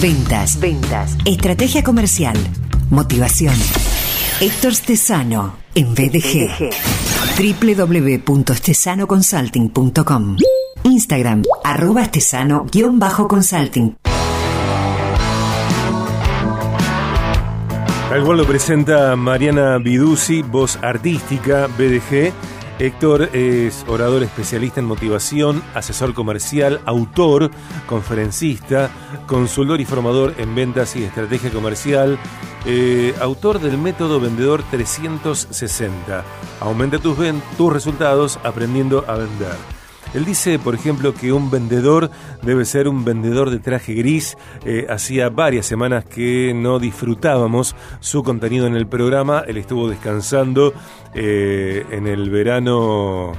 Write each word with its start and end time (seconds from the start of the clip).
Ventas. 0.00 0.58
Ventas. 0.60 1.16
Estrategia 1.24 1.82
comercial. 1.82 2.36
Motivación. 2.90 3.54
Héctor 4.40 4.74
Stesano 4.74 5.56
en 5.74 5.94
BDG. 5.94 6.50
www.stesanoconsulting.com 7.38 10.36
Instagram, 10.82 11.42
arroba 11.64 12.02
estesano-consulting. 12.02 13.96
Tal 18.08 18.24
cual 18.24 18.38
lo 18.38 18.46
presenta 18.46 19.16
Mariana 19.16 19.78
Viduzzi, 19.78 20.42
voz 20.42 20.78
artística, 20.80 21.66
BDG. 21.66 22.32
Héctor 22.78 23.30
es 23.34 23.86
orador 23.88 24.22
especialista 24.22 24.80
en 24.80 24.86
motivación, 24.86 25.62
asesor 25.74 26.12
comercial, 26.12 26.82
autor, 26.84 27.50
conferencista, 27.86 28.90
consultor 29.26 29.80
y 29.80 29.86
formador 29.86 30.34
en 30.36 30.54
ventas 30.54 30.94
y 30.94 31.04
estrategia 31.04 31.50
comercial, 31.50 32.18
eh, 32.66 33.14
autor 33.20 33.60
del 33.60 33.78
método 33.78 34.20
vendedor 34.20 34.62
360. 34.70 36.22
Aumenta 36.60 36.98
tus, 36.98 37.16
tus 37.56 37.72
resultados 37.72 38.38
aprendiendo 38.44 39.04
a 39.08 39.16
vender. 39.16 39.56
Él 40.14 40.24
dice, 40.24 40.58
por 40.58 40.74
ejemplo, 40.74 41.14
que 41.14 41.32
un 41.32 41.50
vendedor 41.50 42.10
debe 42.42 42.64
ser 42.64 42.88
un 42.88 43.04
vendedor 43.04 43.50
de 43.50 43.58
traje 43.58 43.94
gris. 43.94 44.36
Eh, 44.64 44.86
hacía 44.88 45.28
varias 45.28 45.66
semanas 45.66 46.04
que 46.04 46.52
no 46.54 46.78
disfrutábamos 46.78 47.76
su 48.00 48.22
contenido 48.22 48.66
en 48.66 48.76
el 48.76 48.86
programa. 48.86 49.42
Él 49.46 49.56
estuvo 49.56 49.88
descansando 49.88 50.72
eh, 51.14 51.84
en 51.90 52.06
el 52.06 52.30
verano 52.30 53.32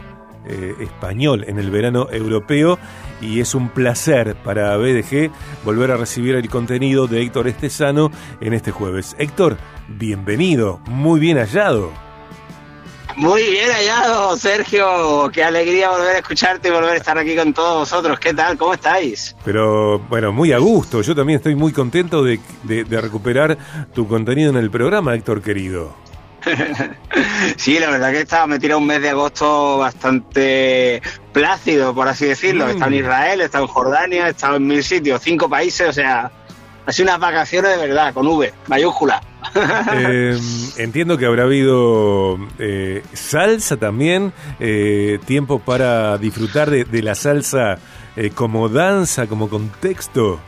eh, 0.45 0.75
español, 0.79 1.43
en 1.47 1.59
el 1.59 1.71
verano 1.71 2.07
europeo. 2.11 2.79
Y 3.21 3.39
es 3.39 3.55
un 3.55 3.69
placer 3.69 4.35
para 4.43 4.77
BDG 4.77 5.31
volver 5.65 5.91
a 5.91 5.97
recibir 5.97 6.35
el 6.35 6.49
contenido 6.49 7.07
de 7.07 7.21
Héctor 7.21 7.47
Estesano 7.47 8.11
en 8.39 8.53
este 8.53 8.71
jueves. 8.71 9.15
Héctor, 9.17 9.57
bienvenido, 9.87 10.79
muy 10.85 11.19
bien 11.19 11.37
hallado. 11.37 12.06
Muy 13.17 13.49
bien 13.49 13.71
hallado, 13.71 14.37
Sergio. 14.37 15.31
Qué 15.33 15.43
alegría 15.43 15.89
volver 15.89 16.17
a 16.17 16.19
escucharte 16.19 16.67
y 16.67 16.71
volver 16.71 16.91
a 16.91 16.97
estar 16.97 17.17
aquí 17.17 17.35
con 17.35 17.51
todos 17.51 17.79
vosotros. 17.79 18.19
¿Qué 18.19 18.31
tal? 18.31 18.59
¿Cómo 18.59 18.75
estáis? 18.75 19.35
Pero 19.43 19.97
bueno, 19.97 20.31
muy 20.31 20.53
a 20.53 20.59
gusto. 20.59 21.01
Yo 21.01 21.15
también 21.15 21.37
estoy 21.37 21.55
muy 21.55 21.71
contento 21.71 22.23
de, 22.23 22.39
recuperar 22.87 23.57
tu 23.95 24.07
contenido 24.07 24.51
en 24.51 24.57
el 24.57 24.69
programa, 24.69 25.15
Héctor 25.15 25.41
querido. 25.41 25.95
sí, 27.57 27.79
la 27.79 27.89
verdad 27.89 28.11
que 28.11 28.21
estaba, 28.21 28.45
me 28.45 28.59
tirado 28.59 28.79
un 28.79 28.85
mes 28.85 29.01
de 29.01 29.09
agosto 29.09 29.79
bastante 29.79 31.01
plácido, 31.33 31.95
por 31.95 32.07
así 32.07 32.27
decirlo. 32.27 32.67
He 32.67 32.73
estado 32.73 32.91
en 32.91 32.97
mm. 32.97 33.03
Israel, 33.03 33.41
he 33.41 33.45
estado 33.45 33.63
en 33.63 33.71
Jordania, 33.71 34.27
he 34.27 34.29
estado 34.29 34.57
en 34.57 34.67
mil 34.67 34.83
sitios, 34.83 35.23
cinco 35.23 35.49
países, 35.49 35.89
o 35.89 35.93
sea, 35.93 36.31
ha 36.85 36.91
sido 36.91 37.09
unas 37.09 37.19
vacaciones 37.19 37.71
de 37.71 37.87
verdad, 37.87 38.13
con 38.13 38.27
V, 38.27 38.53
mayúscula. 38.67 39.23
Eh, 39.93 40.37
entiendo 40.77 41.17
que 41.17 41.25
habrá 41.25 41.43
habido 41.43 42.37
eh, 42.59 43.03
salsa 43.13 43.77
también, 43.77 44.33
eh, 44.59 45.19
tiempo 45.25 45.59
para 45.59 46.17
disfrutar 46.17 46.69
de, 46.69 47.01
la 47.01 47.15
salsa 47.15 47.77
como 48.35 48.69
danza, 48.69 49.27
como 49.27 49.49
contexto. 49.49 50.39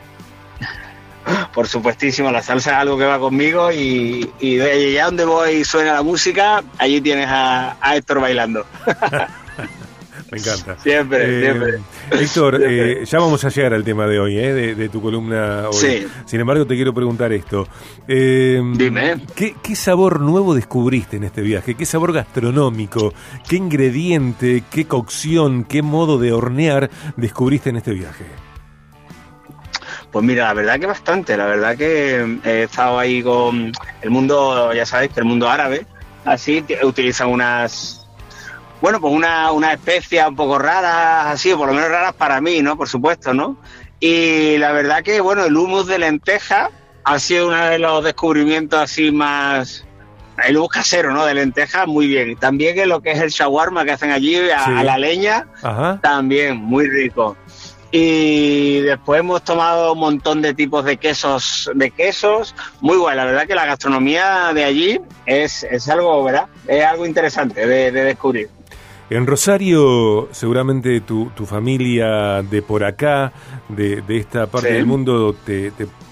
Por 1.53 1.67
supuestísimo, 1.67 2.31
la 2.31 2.42
salsa 2.42 2.72
es 2.72 2.77
algo 2.77 2.97
que 2.97 3.05
va 3.05 3.20
conmigo 3.20 3.72
y, 3.72 4.31
y 4.39 4.55
de 4.55 4.72
allá 4.72 5.05
donde 5.05 5.25
voy 5.25 5.64
suena 5.64 5.94
la 5.94 6.02
música, 6.02 6.64
allí 6.77 7.02
tienes 7.02 7.27
a, 7.30 7.77
a 7.80 7.95
Héctor 7.95 8.22
bailando. 8.22 8.66
Me 10.31 10.38
encanta. 10.38 10.77
Siempre, 10.80 11.23
eh, 11.23 11.41
siempre. 11.41 11.80
Héctor, 12.11 12.61
eh, 12.63 13.05
ya 13.05 13.19
vamos 13.19 13.44
a 13.44 13.49
llegar 13.49 13.73
al 13.73 13.83
tema 13.83 14.05
de 14.05 14.19
hoy, 14.19 14.38
eh, 14.38 14.75
de, 14.75 14.89
tu 14.89 15.02
columna 15.02 15.69
hoy. 15.69 15.73
Sí. 15.73 16.08
Sin 16.25 16.39
embargo, 16.39 16.67
te 16.67 16.75
quiero 16.75 16.94
preguntar 16.94 17.33
esto. 17.33 17.67
Dime. 18.08 19.25
¿qué, 19.36 19.55
¿Qué 19.61 19.75
sabor 19.75 20.19
nuevo 20.19 20.53
descubriste 20.53 21.17
en 21.17 21.23
este 21.23 21.41
viaje? 21.41 21.75
¿Qué 21.75 21.86
sabor 21.86 22.13
gastronómico? 22.13 23.14
¿Qué 23.48 23.55
ingrediente? 23.55 24.64
¿Qué 24.70 24.86
cocción? 24.86 25.64
¿Qué 25.64 25.81
modo 25.81 26.20
de 26.20 26.31
hornear 26.31 26.89
descubriste 27.15 27.70
en 27.70 27.77
este 27.77 27.93
viaje? 27.93 28.25
Pues 30.11 30.25
mira, 30.25 30.45
la 30.45 30.54
verdad 30.54 30.80
que 30.80 30.86
bastante, 30.87 31.37
la 31.37 31.45
verdad 31.45 31.77
que 31.77 32.39
he 32.43 32.64
estado 32.64 32.98
ahí 32.98 33.21
con 33.21 33.71
el 34.02 34.09
mundo, 34.09 34.73
ya 34.73 34.86
sabéis 34.86 35.11
que 35.11 35.20
el 35.20 35.25
mundo 35.25 35.48
árabe, 35.48 35.86
así 36.25 36.65
utilizan 36.83 37.30
unas 37.30 37.98
bueno, 38.82 39.02
pues 39.02 39.14
una, 39.14 39.52
una 39.52 39.73
especie 39.73 40.26
un 40.26 40.36
poco 40.36 40.58
rara, 40.58 41.32
así, 41.32 41.52
o 41.52 41.58
por 41.58 41.67
lo 41.67 41.73
menos 41.73 41.90
raras 41.90 42.14
para 42.14 42.40
mí, 42.40 42.62
¿no? 42.62 42.78
Por 42.78 42.88
supuesto, 42.88 43.34
¿no? 43.34 43.58
Y 44.00 44.58
la 44.58 44.72
verdad 44.72 45.04
que, 45.04 45.20
bueno, 45.20 45.44
el 45.44 45.56
humus 45.56 45.88
de 45.88 46.00
lenteja 46.00 46.72
ha 47.04 47.20
sido 47.20 47.48
uno 47.48 47.66
de 47.66 47.80
los 47.80 48.04
descubrimientos 48.04 48.80
así 48.80 49.12
más... 49.12 49.86
El 50.45 50.56
humus 50.56 50.70
casero, 50.70 51.12
¿no? 51.12 51.26
De 51.26 51.34
lenteja, 51.34 51.86
muy 51.86 52.08
bien. 52.08 52.38
También 52.38 52.73
que 52.73 52.86
lo 52.86 53.02
que 53.02 53.12
es 53.12 53.20
el 53.20 53.30
shawarma 53.30 53.84
que 53.84 53.92
hacen 53.92 54.12
allí 54.12 54.38
a, 54.50 54.84
la 54.86 54.98
leña, 54.98 55.48
también 56.02 56.56
muy 56.56 56.88
rico. 56.88 57.36
Y 57.92 58.80
después 58.82 59.20
hemos 59.20 59.44
tomado 59.44 59.92
un 59.94 60.00
montón 60.00 60.42
de 60.42 60.54
tipos 60.54 60.86
de 60.86 60.96
quesos, 60.96 61.70
de 61.76 61.92
quesos, 61.92 62.56
muy 62.80 62.96
guay. 62.96 63.17
La 63.17 63.26
verdad 63.26 63.48
que 63.48 63.56
la 63.56 63.66
gastronomía 63.66 64.52
de 64.54 64.64
allí 64.64 65.02
es, 65.26 65.64
es 65.64 65.90
algo, 65.90 66.23
¿verdad? 66.23 66.46
Es 66.67 66.86
algo 66.86 67.06
interesante 67.06 67.67
de 67.67 67.92
descubrir. 67.92 68.48
En 69.09 69.25
Rosario, 69.25 70.30
seguramente 70.31 71.02
tu, 71.02 71.31
familia 71.47 72.43
de 72.43 72.61
por 72.61 72.83
acá, 72.83 73.33
de, 73.67 74.03
esta 74.08 74.45
parte 74.45 74.71
del 74.71 74.86
mundo, 74.86 75.36
te, 75.43 75.71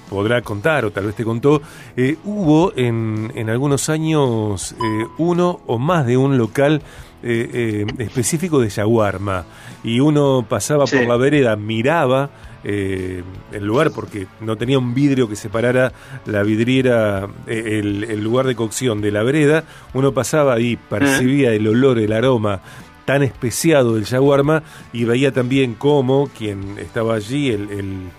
podrá 0.09 0.41
contar 0.41 0.84
o 0.85 0.91
tal 0.91 1.06
vez 1.06 1.16
te 1.16 1.24
contó, 1.24 1.62
eh, 1.96 2.18
hubo 2.24 2.74
en, 2.75 3.31
en, 3.36 3.50
algunos 3.52 3.90
años 3.90 4.72
eh, 4.72 5.06
uno 5.19 5.59
o 5.68 5.78
más 5.78 6.07
de 6.07 6.18
un 6.18 6.40
local 6.40 6.81
eh, 7.22 7.86
específico 8.00 8.62
de 8.62 8.69
shawarma 8.69 9.46
y 9.84 10.00
uno 10.00 10.46
pasaba 10.47 10.86
por 10.86 11.06
la 11.06 11.18
vereda, 11.18 11.56
miraba 11.56 12.31
el 12.63 13.24
lugar 13.62 13.91
porque 13.91 14.28
no 14.41 14.57
tenía 14.57 14.78
un 14.78 14.94
vidrio 14.94 15.30
que 15.30 15.38
separara 15.38 15.94
la 16.25 16.44
vidriera, 16.44 17.25
el, 17.46 18.03
el, 18.03 18.22
lugar 18.22 18.46
de 18.46 18.56
cocción 18.56 19.00
de 19.00 19.09
la 19.12 19.24
vereda, 19.24 19.63
uno 19.94 20.12
pasaba 20.13 20.59
y 20.59 20.75
percibía 20.75 21.53
el 21.53 21.66
olor, 21.66 21.97
el 21.97 22.12
aroma 22.12 22.59
tan 23.07 23.23
especiado 23.23 23.95
del 23.95 24.03
shawarma 24.03 24.63
y 24.91 25.06
veía 25.06 25.31
también 25.31 25.75
cómo 25.75 26.29
quien 26.38 26.78
estaba 26.78 27.16
allí, 27.16 27.50
el, 27.50 28.12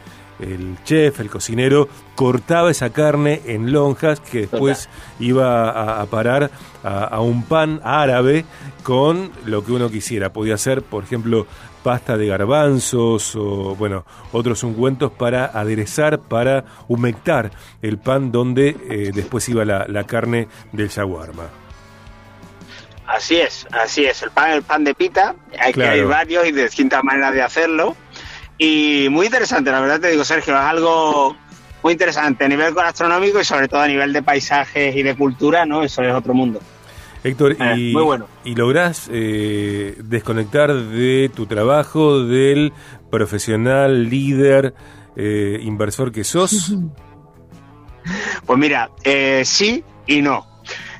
chef, 0.84 1.21
el 1.21 1.28
cocinero, 1.28 1.91
cortaba 2.15 2.71
esa 2.71 2.88
carne 2.88 3.43
en 3.44 3.71
lonjas 3.71 4.19
que 4.19 4.47
después 4.47 4.88
iba 5.21 6.00
a, 6.00 6.06
parar 6.06 6.50
a, 6.82 7.21
un 7.21 7.43
pan 7.43 7.82
árabe 7.84 8.47
con 8.82 9.31
lo 9.44 9.62
que 9.62 9.72
uno 9.72 9.91
quisiera. 9.91 10.32
Podía 10.32 10.56
ser, 10.56 10.81
por 10.81 11.05
ejemplo, 11.05 11.47
pasta 11.82 12.16
de 12.16 12.26
garbanzos 12.26 13.37
o, 13.37 13.76
bueno, 13.76 14.06
otros 14.32 14.62
ungüentos 14.62 15.12
para 15.12 15.44
aderezar, 15.44 16.19
para 16.20 16.65
humectar 16.88 17.50
el 17.82 17.99
pan 17.99 18.32
donde 18.32 18.75
eh, 18.88 19.10
después 19.15 19.47
iba 19.50 19.66
la, 19.66 19.87
la 19.87 20.05
carne 20.05 20.49
del 20.72 20.88
shawarma. 20.88 21.68
Así 23.09 23.37
es, 23.37 23.67
así 23.73 24.05
es. 24.05 24.23
El 24.23 24.31
pan, 24.31 24.51
el 24.51 24.63
pan 24.63 24.85
de 24.85 24.95
pita, 24.95 25.35
hay 25.59 25.73
que 25.73 25.83
hay 25.83 26.03
varios 26.03 26.47
y 26.47 26.53
de 26.53 26.65
distintas 26.65 27.03
maneras 27.03 27.33
de 27.33 27.43
hacerlo. 27.43 27.97
Y 28.59 29.09
muy 29.11 29.27
interesante, 29.27 29.71
la 29.71 29.81
verdad 29.81 29.99
te 29.99 30.11
digo, 30.11 30.25
Sergio, 30.25 30.55
es 30.55 30.61
algo 30.61 31.35
muy 31.83 31.93
interesante 31.93 32.45
a 32.45 32.49
nivel 32.49 32.75
gastronómico 32.75 33.41
y 33.41 33.45
sobre 33.45 33.67
todo 33.67 33.81
a 33.81 33.89
nivel 33.89 34.13
de 34.13 34.23
paisajes 34.23 34.95
y 34.95 35.03
de 35.03 35.17
cultura, 35.17 35.65
¿no? 35.65 35.83
Eso 35.83 36.03
es 36.03 36.13
otro 36.13 36.35
mundo. 36.35 36.61
Héctor, 37.25 37.57
eh, 37.59 37.75
y, 37.79 37.93
muy 37.93 38.03
bueno. 38.03 38.27
¿y 38.45 38.55
lográs 38.55 39.09
eh, 39.11 39.97
desconectar 40.05 40.75
de 40.75 41.31
tu 41.35 41.47
trabajo, 41.47 42.25
del 42.25 42.75
profesional, 43.11 44.11
líder, 44.11 44.75
eh, 45.17 45.59
inversor 45.63 46.13
que 46.13 46.25
sos? 46.25 46.75
Pues 48.47 48.59
mira, 48.59 48.91
sí 49.44 49.85
y 50.06 50.23
no. 50.23 50.48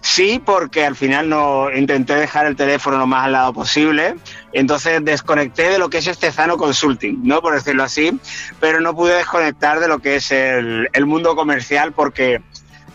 Sí, 0.08 0.40
porque 0.43 0.87
al 0.87 0.96
final 0.96 1.28
no 1.28 1.70
intenté 1.70 2.14
dejar 2.14 2.46
el 2.46 2.56
teléfono 2.56 2.96
lo 2.96 3.06
más 3.06 3.26
al 3.26 3.32
lado 3.32 3.52
posible. 3.52 4.16
Entonces 4.55 5.05
desconecté 5.05 5.69
de 5.69 5.78
lo 5.78 5.90
que 5.90 5.99
es 5.99 6.06
este 6.06 6.32
Zano 6.32 6.56
Consulting, 6.56 7.20
¿no? 7.25 7.43
Por 7.43 7.55
decirlo 7.55 7.84
así, 7.84 8.19
pero 8.58 8.81
no 8.81 8.96
pude 8.96 9.16
desconectar 9.16 9.81
de 9.81 9.87
lo 9.87 9.99
que 9.99 10.16
es 10.16 10.32
el, 10.32 10.88
mundo 11.05 11.37
comercial 11.37 11.93
porque 11.93 12.40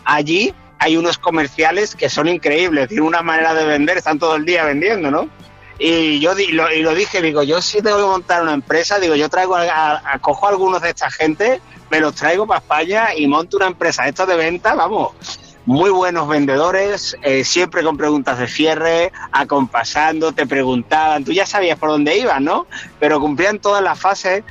allí 0.04 0.52
hay 0.80 0.96
unos 0.96 1.16
comerciales 1.16 1.94
que 1.94 2.10
son 2.10 2.26
increíbles, 2.26 2.88
tienen 2.88 3.06
una 3.06 3.22
manera 3.22 3.54
de 3.54 3.64
vender, 3.64 3.96
están 3.96 4.18
todo 4.18 4.34
el 4.34 4.44
día 4.44 4.64
vendiendo, 4.64 5.12
¿no? 5.12 5.28
Y 5.78 6.18
yo 6.18 6.36
y 6.36 6.48
lo, 6.48 6.94
dije, 6.94 7.22
digo, 7.22 7.44
yo 7.44 7.62
sí 7.62 7.80
tengo 7.80 7.98
que 7.98 8.02
montar 8.02 8.42
una 8.42 8.54
empresa, 8.54 8.98
digo, 8.98 9.14
yo 9.14 9.28
traigo, 9.28 9.56
acojo 9.56 10.46
a 10.46 10.50
algunos 10.50 10.82
de 10.82 10.90
esta 10.90 11.08
gente, 11.12 11.60
me 11.90 12.00
los 12.00 12.16
traigo 12.16 12.44
para 12.44 12.58
España 12.58 13.14
y 13.16 13.28
monto 13.28 13.56
una 13.56 13.68
empresa. 13.68 14.08
Esto 14.08 14.26
de 14.26 14.36
venta, 14.36 14.74
vamos, 14.74 15.12
muy 15.66 15.90
buenos 15.90 16.28
vendedores, 16.28 17.16
eh, 17.22 17.44
siempre 17.44 17.82
con 17.82 17.96
preguntas 17.96 18.38
de 18.38 18.48
cierre, 18.48 19.12
acompasando, 19.32 20.32
te 20.32 20.46
preguntaban, 20.46 21.24
tú 21.24 21.32
ya 21.32 21.46
sabías 21.46 21.78
por 21.78 21.90
dónde 21.90 22.18
iban, 22.18 22.44
¿no? 22.44 22.66
Pero 23.00 23.20
cumplían 23.20 23.58
todas 23.58 23.82
las 23.82 23.98
fases 23.98 24.44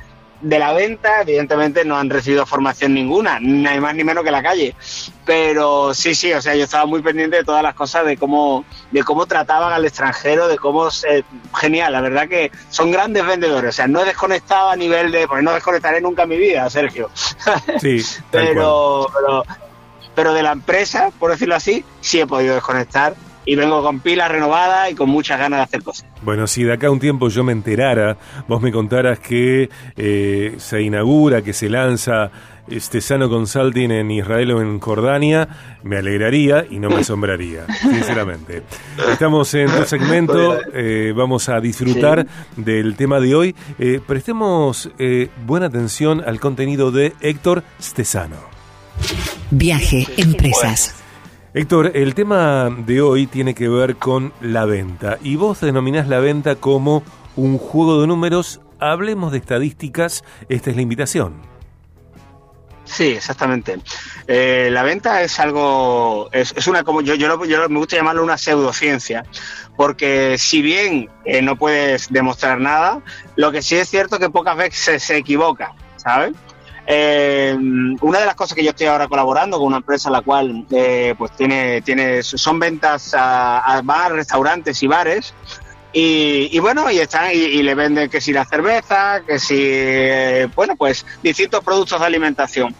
de 0.44 0.58
la 0.58 0.72
venta, 0.74 1.22
evidentemente 1.22 1.84
no 1.84 1.96
han 1.96 2.10
recibido 2.10 2.44
formación 2.44 2.92
ninguna, 2.92 3.40
ni 3.40 3.80
más 3.80 3.94
ni 3.94 4.04
menos 4.04 4.22
que 4.24 4.30
la 4.30 4.42
calle. 4.42 4.74
Pero 5.24 5.94
sí, 5.94 6.14
sí, 6.14 6.32
o 6.34 6.42
sea, 6.42 6.54
yo 6.54 6.64
estaba 6.64 6.84
muy 6.84 7.00
pendiente 7.00 7.36
de 7.36 7.44
todas 7.44 7.62
las 7.62 7.74
cosas, 7.74 8.04
de 8.04 8.18
cómo, 8.18 8.64
de 8.90 9.02
cómo 9.02 9.24
trataban 9.24 9.72
al 9.72 9.84
extranjero, 9.86 10.46
de 10.46 10.58
cómo 10.58 10.90
se, 10.90 11.24
genial, 11.54 11.92
la 11.94 12.02
verdad 12.02 12.28
que 12.28 12.52
son 12.68 12.90
grandes 12.90 13.24
vendedores. 13.24 13.70
O 13.70 13.72
sea, 13.72 13.86
no 13.86 14.00
he 14.00 14.04
desconectado 14.04 14.68
a 14.68 14.76
nivel 14.76 15.10
de, 15.12 15.26
porque 15.26 15.42
no 15.42 15.54
desconectaré 15.54 16.02
nunca 16.02 16.24
en 16.24 16.28
mi 16.28 16.36
vida, 16.36 16.68
Sergio. 16.68 17.10
Sí, 17.80 18.04
pero, 18.30 19.06
pero, 19.14 19.44
pero 20.14 20.32
de 20.34 20.42
la 20.42 20.52
empresa, 20.52 21.10
por 21.18 21.30
decirlo 21.30 21.54
así, 21.54 21.84
sí 22.00 22.20
he 22.20 22.26
podido 22.26 22.54
desconectar 22.54 23.14
y 23.46 23.56
vengo 23.56 23.82
con 23.82 24.00
pilas 24.00 24.30
renovadas 24.30 24.90
y 24.90 24.94
con 24.94 25.08
muchas 25.08 25.38
ganas 25.38 25.58
de 25.58 25.64
hacer 25.64 25.82
cosas. 25.82 26.06
Bueno, 26.22 26.46
si 26.46 26.64
de 26.64 26.72
acá 26.72 26.86
a 26.86 26.90
un 26.90 27.00
tiempo 27.00 27.28
yo 27.28 27.44
me 27.44 27.52
enterara, 27.52 28.16
vos 28.48 28.62
me 28.62 28.72
contaras 28.72 29.18
que 29.18 29.68
eh, 29.96 30.54
se 30.58 30.82
inaugura, 30.82 31.42
que 31.42 31.52
se 31.52 31.68
lanza 31.68 32.30
este 32.66 33.02
Sano 33.02 33.28
Consulting 33.28 33.90
en 33.90 34.10
Israel 34.10 34.52
o 34.52 34.62
en 34.62 34.80
Jordania, 34.80 35.48
me 35.82 35.98
alegraría 35.98 36.64
y 36.68 36.78
no 36.78 36.88
me 36.88 36.96
asombraría, 37.00 37.66
sinceramente. 37.80 38.62
Estamos 39.10 39.52
en 39.52 39.70
tu 39.70 39.84
segmento, 39.84 40.58
eh, 40.72 41.12
vamos 41.14 41.50
a 41.50 41.60
disfrutar 41.60 42.26
del 42.56 42.96
tema 42.96 43.20
de 43.20 43.34
hoy. 43.34 43.54
Eh, 43.78 44.00
prestemos 44.06 44.90
buena 45.44 45.66
atención 45.66 46.22
al 46.26 46.40
contenido 46.40 46.90
de 46.90 47.12
Héctor 47.20 47.62
Stesano. 47.80 48.53
Viaje, 49.50 50.06
empresas. 50.16 50.94
Héctor, 51.54 51.92
el 51.94 52.14
tema 52.14 52.68
de 52.68 53.00
hoy 53.00 53.26
tiene 53.28 53.54
que 53.54 53.68
ver 53.68 53.96
con 53.96 54.32
la 54.40 54.64
venta 54.64 55.18
y 55.22 55.36
vos 55.36 55.60
denominás 55.60 56.08
la 56.08 56.18
venta 56.18 56.56
como 56.56 57.04
un 57.36 57.58
juego 57.58 58.00
de 58.00 58.08
números. 58.08 58.60
Hablemos 58.80 59.30
de 59.30 59.38
estadísticas, 59.38 60.24
esta 60.48 60.70
es 60.70 60.76
la 60.76 60.82
invitación. 60.82 61.54
Sí, 62.84 63.12
exactamente. 63.12 63.78
Eh, 64.26 64.68
la 64.70 64.82
venta 64.82 65.22
es 65.22 65.38
algo, 65.40 66.28
es, 66.32 66.66
una 66.66 66.82
como 66.82 67.00
yo, 67.00 67.14
yo, 67.14 67.38
me 67.68 67.78
gusta 67.78 67.96
llamarlo 67.96 68.22
una 68.22 68.36
pseudociencia, 68.36 69.24
porque 69.76 70.36
si 70.38 70.60
bien 70.60 71.08
eh, 71.24 71.40
no 71.40 71.56
puedes 71.56 72.12
demostrar 72.12 72.60
nada, 72.60 73.00
lo 73.36 73.52
que 73.52 73.62
sí 73.62 73.76
es 73.76 73.88
cierto 73.88 74.18
que 74.18 74.28
pocas 74.28 74.56
veces 74.56 74.78
se, 74.78 74.98
se 74.98 75.16
equivoca, 75.16 75.72
¿sabes? 75.96 76.32
Eh, 76.86 77.56
una 78.00 78.18
de 78.18 78.26
las 78.26 78.34
cosas 78.34 78.54
que 78.54 78.62
yo 78.62 78.70
estoy 78.70 78.86
ahora 78.86 79.08
colaborando 79.08 79.56
con 79.58 79.68
una 79.68 79.78
empresa 79.78 80.10
la 80.10 80.20
cual 80.20 80.66
eh, 80.70 81.14
pues 81.16 81.32
tiene, 81.32 81.80
tiene, 81.82 82.22
son 82.22 82.58
ventas 82.58 83.14
a, 83.14 83.78
a 83.78 84.08
restaurantes 84.08 84.82
y 84.82 84.86
bares. 84.86 85.34
Y, 85.96 86.58
bueno, 86.58 86.90
y 86.90 86.98
están 86.98 87.30
y, 87.32 87.62
le 87.62 87.74
venden 87.76 88.10
que 88.10 88.20
si 88.20 88.32
la 88.32 88.44
cerveza, 88.44 89.22
que 89.24 89.38
si, 89.38 89.56
eh, 89.56 90.48
bueno, 90.56 90.74
pues 90.74 91.06
distintos 91.22 91.62
productos 91.62 92.00
de 92.00 92.06
alimentación. 92.06 92.74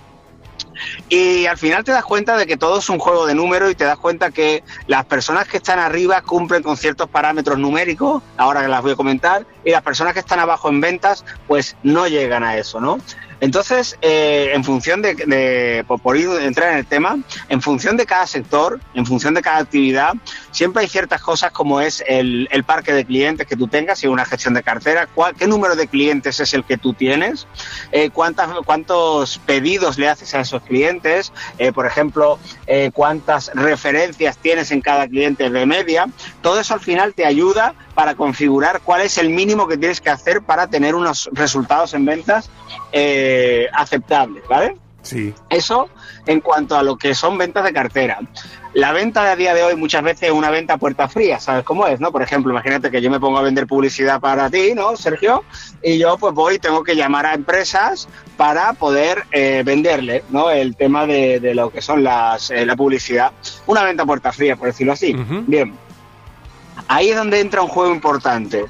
Y 1.09 1.47
al 1.47 1.57
final 1.57 1.85
te 1.85 1.93
das 1.93 2.05
cuenta 2.05 2.37
de 2.37 2.45
que 2.45 2.57
todo 2.57 2.81
es 2.81 2.89
un 2.89 2.99
juego 2.99 3.25
de 3.27 3.37
números 3.37 3.71
y 3.71 3.77
te 3.77 3.85
das 3.85 3.99
cuenta 3.99 4.33
que 4.33 4.65
las 4.89 5.05
personas 5.05 5.47
que 5.47 5.59
están 5.59 5.79
arriba 5.79 6.23
cumplen 6.23 6.65
con 6.65 6.77
ciertos 6.77 7.09
parámetros 7.09 7.57
numéricos, 7.57 8.21
ahora 8.37 8.63
que 8.63 8.69
las 8.69 8.83
voy 8.83 8.93
a 8.93 8.97
comentar, 8.97 9.47
y 9.65 9.71
las 9.71 9.83
personas 9.83 10.13
que 10.13 10.21
están 10.21 10.41
abajo 10.41 10.69
en 10.69 10.81
ventas, 10.81 11.25
pues 11.47 11.77
no 11.85 12.09
llegan 12.09 12.43
a 12.43 12.57
eso, 12.57 12.81
¿no? 12.81 12.99
Entonces, 13.41 13.99
eh, 14.03 14.51
en 14.55 14.65
función 14.65 15.03
de, 15.03 15.85
por, 15.87 16.17
ir 16.17 16.29
entrar 16.41 16.73
en 16.73 16.79
el 16.79 16.87
tema, 16.87 17.19
en 17.49 17.61
función 17.61 17.97
de 17.97 18.07
cada 18.07 18.27
sector, 18.27 18.81
en 18.95 19.07
función 19.07 19.35
de 19.35 19.43
cada 19.43 19.59
actividad, 19.59 20.15
siempre 20.51 20.83
hay 20.83 20.89
ciertas 20.89 21.21
cosas 21.21 21.53
como 21.53 21.81
es 21.81 22.03
el, 22.07 22.49
parque 22.67 22.93
de 22.93 23.05
clientes 23.05 23.47
que 23.47 23.57
tú 23.57 23.69
tengas, 23.69 24.03
y 24.03 24.07
una 24.07 24.25
gestión 24.25 24.55
de 24.55 24.63
cartera, 24.63 25.09
qué 25.39 25.47
número 25.47 25.77
de 25.77 25.87
clientes 25.87 26.41
es 26.41 26.55
el 26.55 26.65
que 26.65 26.79
tú 26.79 26.95
tienes, 26.95 27.47
eh, 27.93 28.11
cuántas, 28.11 28.51
cuántos 28.65 29.39
pedidos 29.39 29.99
le 29.99 30.09
haces 30.09 30.35
a 30.35 30.41
esos 30.41 30.63
clientes, 30.63 31.33
eh, 31.59 31.73
por 31.73 31.87
ejemplo, 31.87 32.39
cuántas 32.93 33.51
referencias 33.55 34.39
tienes 34.39 34.71
en 34.71 34.81
cada 34.81 35.07
cliente 35.07 35.51
de 35.51 35.67
media. 35.67 36.07
Todo 36.41 36.61
eso 36.61 36.75
al 36.75 36.81
final 36.81 37.15
te 37.15 37.27
ayuda 37.27 37.75
para 37.95 38.15
configurar 38.15 38.81
cuál 38.83 39.03
es 39.03 39.19
el 39.19 39.31
mínimo 39.31 39.67
que 39.67 39.77
tienes 39.77 40.01
que 40.01 40.11
hacer 40.11 40.43
para 40.43 40.67
tener 40.67 40.95
unos 40.95 41.31
resultados 41.33 41.95
en 41.95 42.05
ventas 42.05 42.51
eh, 42.93 43.69
aceptables, 43.73 44.47
¿vale? 44.49 44.77
Sí. 45.03 45.35
Eso 45.51 45.89
en 46.27 46.41
cuanto 46.41 46.77
a 46.77 46.83
lo 46.83 46.97
que 46.97 47.15
son 47.15 47.37
ventas 47.37 47.65
de 47.65 47.73
cartera. 47.73 48.21
La 48.73 48.93
venta 48.93 49.23
de 49.23 49.31
a 49.31 49.37
día 49.37 49.55
de 49.55 49.63
hoy 49.63 49.77
muchas 49.77 50.03
veces 50.03 50.31
es 50.31 50.31
una 50.33 50.51
venta 50.51 50.75
a 50.75 50.79
puerta 50.79 51.07
fría, 51.09 51.39
¿sabes 51.39 51.63
cómo 51.63 51.87
es? 51.87 52.01
¿no? 52.01 52.11
Por 52.11 52.23
ejemplo, 52.23 52.51
imagínate 52.51 52.91
que 52.91 53.01
yo 53.01 53.11
me 53.11 53.21
pongo 53.21 53.39
a 53.39 53.43
vender 53.43 53.67
publicidad 53.67 54.21
para 54.21 54.51
ti, 54.51 54.73
¿no, 54.75 54.97
Sergio? 54.97 55.45
Y 55.83 55.99
yo 55.99 56.17
pues 56.17 56.35
voy 56.35 56.55
y 56.57 56.59
tengo 56.59 56.83
que 56.83 56.97
llamar 56.97 57.27
a 57.27 57.35
empresas 57.35 58.09
para 58.37 58.73
poder 58.73 59.25
eh, 59.31 59.63
venderle, 59.65 60.25
¿no? 60.31 60.51
El 60.51 60.75
tema 60.75 61.07
de, 61.07 61.55
lo 61.55 61.71
que 61.71 61.83
son 61.83 62.03
las, 62.03 62.51
eh, 62.51 62.67
la 62.67 62.75
publicidad. 62.75 63.33
Una 63.67 63.85
venta 63.85 64.03
a 64.03 64.07
puerta 64.07 64.33
fría, 64.33 64.57
por 64.57 64.67
decirlo 64.69 64.95
así. 64.95 65.15
Bien. 65.47 65.84
Ahí 66.89 67.11
es 67.11 67.17
donde 67.17 67.41
entra 67.41 67.63
un 67.63 67.69
juego 67.69 67.93
importante. 67.93 68.67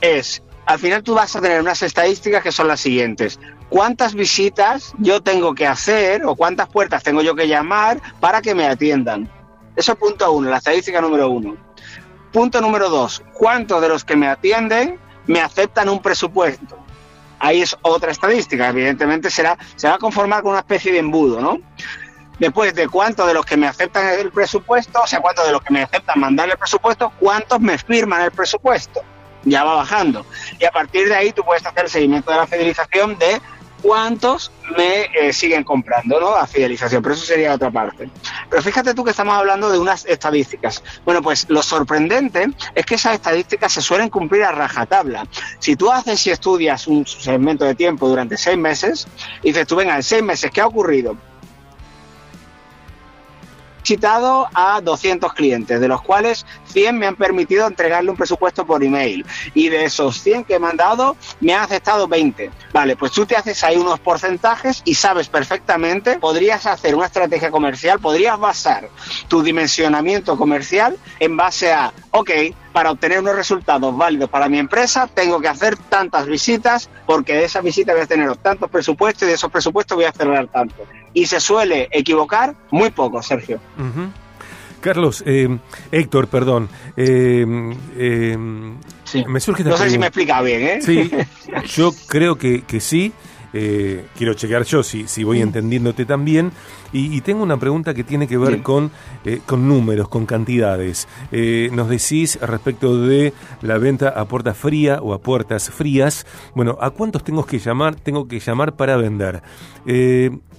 Es, 0.00 0.42
al 0.66 0.78
final 0.78 1.02
tú 1.02 1.14
vas 1.14 1.34
a 1.36 1.40
tener 1.40 1.60
unas 1.60 1.82
estadísticas 1.82 2.42
que 2.42 2.52
son 2.52 2.68
las 2.68 2.80
siguientes. 2.80 3.38
¿Cuántas 3.68 4.14
visitas 4.14 4.94
yo 4.98 5.22
tengo 5.22 5.54
que 5.54 5.66
hacer 5.66 6.24
o 6.24 6.36
cuántas 6.36 6.68
puertas 6.68 7.02
tengo 7.02 7.22
yo 7.22 7.34
que 7.34 7.48
llamar 7.48 8.00
para 8.20 8.40
que 8.40 8.54
me 8.54 8.66
atiendan? 8.66 9.28
Eso 9.76 9.92
es 9.92 9.98
punto 9.98 10.30
uno, 10.30 10.50
la 10.50 10.58
estadística 10.58 11.00
número 11.00 11.28
uno. 11.30 11.56
Punto 12.32 12.60
número 12.60 12.88
dos, 12.88 13.22
¿cuántos 13.32 13.80
de 13.80 13.88
los 13.88 14.04
que 14.04 14.16
me 14.16 14.28
atienden 14.28 14.98
me 15.26 15.40
aceptan 15.40 15.88
un 15.88 16.00
presupuesto? 16.00 16.78
Ahí 17.38 17.62
es 17.62 17.76
otra 17.82 18.10
estadística, 18.10 18.68
evidentemente 18.68 19.30
será, 19.30 19.58
se 19.76 19.88
va 19.88 19.94
a 19.94 19.98
conformar 19.98 20.42
con 20.42 20.52
una 20.52 20.60
especie 20.60 20.92
de 20.92 20.98
embudo, 20.98 21.40
¿no? 21.40 21.58
Después 22.38 22.74
de 22.74 22.88
cuántos 22.88 23.26
de 23.26 23.34
los 23.34 23.44
que 23.44 23.56
me 23.56 23.66
aceptan 23.66 24.18
el 24.18 24.30
presupuesto, 24.30 25.02
o 25.02 25.06
sea, 25.06 25.20
cuántos 25.20 25.46
de 25.46 25.52
los 25.52 25.62
que 25.62 25.72
me 25.72 25.82
aceptan 25.82 26.20
mandar 26.20 26.50
el 26.50 26.56
presupuesto, 26.56 27.12
cuántos 27.20 27.60
me 27.60 27.78
firman 27.78 28.22
el 28.22 28.30
presupuesto. 28.30 29.02
Ya 29.44 29.62
va 29.62 29.74
bajando. 29.74 30.24
Y 30.58 30.64
a 30.64 30.70
partir 30.70 31.08
de 31.08 31.14
ahí 31.14 31.32
tú 31.32 31.44
puedes 31.44 31.64
hacer 31.66 31.84
el 31.84 31.90
seguimiento 31.90 32.30
de 32.30 32.38
la 32.38 32.46
fidelización 32.46 33.18
de 33.18 33.40
cuántos 33.84 34.50
me 34.74 35.02
eh, 35.14 35.32
siguen 35.34 35.62
comprando. 35.62 36.34
A 36.34 36.46
fidelización, 36.46 37.02
pero 37.02 37.14
eso 37.14 37.26
sería 37.26 37.52
otra 37.52 37.70
parte. 37.70 38.08
Pero 38.48 38.62
fíjate 38.62 38.94
tú 38.94 39.04
que 39.04 39.10
estamos 39.10 39.34
hablando 39.34 39.70
de 39.70 39.78
unas 39.78 40.06
estadísticas. 40.06 40.82
Bueno, 41.04 41.20
pues 41.20 41.46
lo 41.50 41.62
sorprendente 41.62 42.48
es 42.74 42.86
que 42.86 42.94
esas 42.94 43.14
estadísticas 43.14 43.72
se 43.72 43.82
suelen 43.82 44.08
cumplir 44.08 44.42
a 44.44 44.52
rajatabla. 44.52 45.26
Si 45.58 45.76
tú 45.76 45.92
haces 45.92 46.26
y 46.26 46.30
estudias 46.30 46.86
un 46.86 47.06
segmento 47.06 47.66
de 47.66 47.74
tiempo 47.74 48.08
durante 48.08 48.38
seis 48.38 48.56
meses, 48.56 49.06
y 49.42 49.48
dices 49.48 49.66
tú, 49.66 49.76
venga, 49.76 49.96
en 49.96 50.02
seis 50.02 50.22
meses, 50.22 50.50
¿qué 50.50 50.62
ha 50.62 50.66
ocurrido? 50.66 51.16
Citado 53.84 54.48
a 54.54 54.80
200 54.80 55.32
clientes, 55.34 55.80
de 55.80 55.88
los 55.88 56.02
cuales 56.02 56.46
100 56.66 56.98
me 56.98 57.06
han 57.06 57.16
permitido 57.16 57.66
entregarle 57.66 58.10
un 58.10 58.16
presupuesto 58.16 58.66
por 58.66 58.82
email. 58.82 59.24
Y 59.54 59.68
de 59.68 59.84
esos 59.84 60.20
100 60.20 60.44
que 60.44 60.58
me 60.58 60.68
han 60.68 60.76
dado, 60.76 61.16
me 61.40 61.54
han 61.54 61.62
aceptado 61.62 62.08
20. 62.08 62.50
Vale, 62.72 62.96
pues 62.96 63.12
tú 63.12 63.26
te 63.26 63.36
haces 63.36 63.62
ahí 63.62 63.76
unos 63.76 64.00
porcentajes 64.00 64.82
y 64.84 64.94
sabes 64.94 65.28
perfectamente, 65.28 66.18
podrías 66.18 66.66
hacer 66.66 66.94
una 66.94 67.06
estrategia 67.06 67.50
comercial, 67.50 68.00
podrías 68.00 68.38
basar 68.38 68.88
tu 69.28 69.42
dimensionamiento 69.42 70.36
comercial 70.36 70.96
en 71.20 71.36
base 71.36 71.72
a, 71.72 71.92
ok, 72.10 72.30
para 72.72 72.90
obtener 72.90 73.20
unos 73.20 73.36
resultados 73.36 73.96
válidos 73.96 74.28
para 74.28 74.48
mi 74.48 74.58
empresa, 74.58 75.08
tengo 75.12 75.40
que 75.40 75.48
hacer 75.48 75.76
tantas 75.76 76.26
visitas, 76.26 76.90
porque 77.06 77.34
de 77.34 77.44
esas 77.44 77.62
visitas 77.62 77.94
voy 77.94 78.02
a 78.02 78.06
tener 78.06 78.36
tantos 78.36 78.68
presupuestos 78.70 79.22
y 79.22 79.26
de 79.26 79.34
esos 79.34 79.50
presupuestos 79.50 79.96
voy 79.96 80.06
a 80.06 80.12
cerrar 80.12 80.48
tanto. 80.48 80.84
Y 81.14 81.26
se 81.26 81.40
suele 81.40 81.88
equivocar 81.92 82.54
muy 82.70 82.90
poco, 82.90 83.22
Sergio. 83.22 83.60
Carlos, 84.80 85.22
eh, 85.24 85.48
Héctor, 85.90 86.28
perdón. 86.28 86.68
Eh, 86.96 87.46
eh, 87.96 88.36
me 88.36 89.40
surge 89.40 89.64
no 89.64 89.76
sé 89.78 89.88
si 89.88 89.98
me 89.98 90.08
explica 90.08 90.42
bien, 90.42 90.62
¿eh? 90.62 90.82
Sí, 90.82 91.10
yo 91.74 91.92
creo 92.06 92.36
que, 92.36 92.62
que 92.62 92.80
sí. 92.80 93.12
Eh, 93.56 94.06
quiero 94.18 94.34
checar 94.34 94.64
yo 94.64 94.82
si, 94.82 95.06
si 95.06 95.22
voy 95.22 95.38
mm. 95.38 95.42
entendiéndote 95.42 96.04
también. 96.04 96.50
Y, 96.92 97.20
tengo 97.22 97.42
una 97.42 97.56
pregunta 97.56 97.92
que 97.92 98.04
tiene 98.04 98.28
que 98.28 98.38
ver 98.38 98.62
con, 98.62 98.92
eh, 99.24 99.40
con 99.44 99.66
números, 99.66 100.08
con 100.08 100.26
cantidades. 100.26 101.08
Eh, 101.32 101.68
nos 101.72 101.88
decís 101.88 102.38
respecto 102.40 103.00
de 103.00 103.32
la 103.62 103.78
venta 103.78 104.10
a 104.10 104.26
puerta 104.26 104.54
fría 104.54 105.00
o 105.02 105.12
a 105.12 105.20
puertas 105.20 105.70
frías. 105.70 106.24
Bueno, 106.54 106.78
¿a 106.80 106.90
cuántos 106.90 107.24
tengo 107.24 107.46
que 107.46 107.58
llamar? 107.58 107.96
Tengo 107.96 108.28
que 108.28 108.38
llamar 108.38 108.76
para 108.76 108.96
vender. 108.96 109.42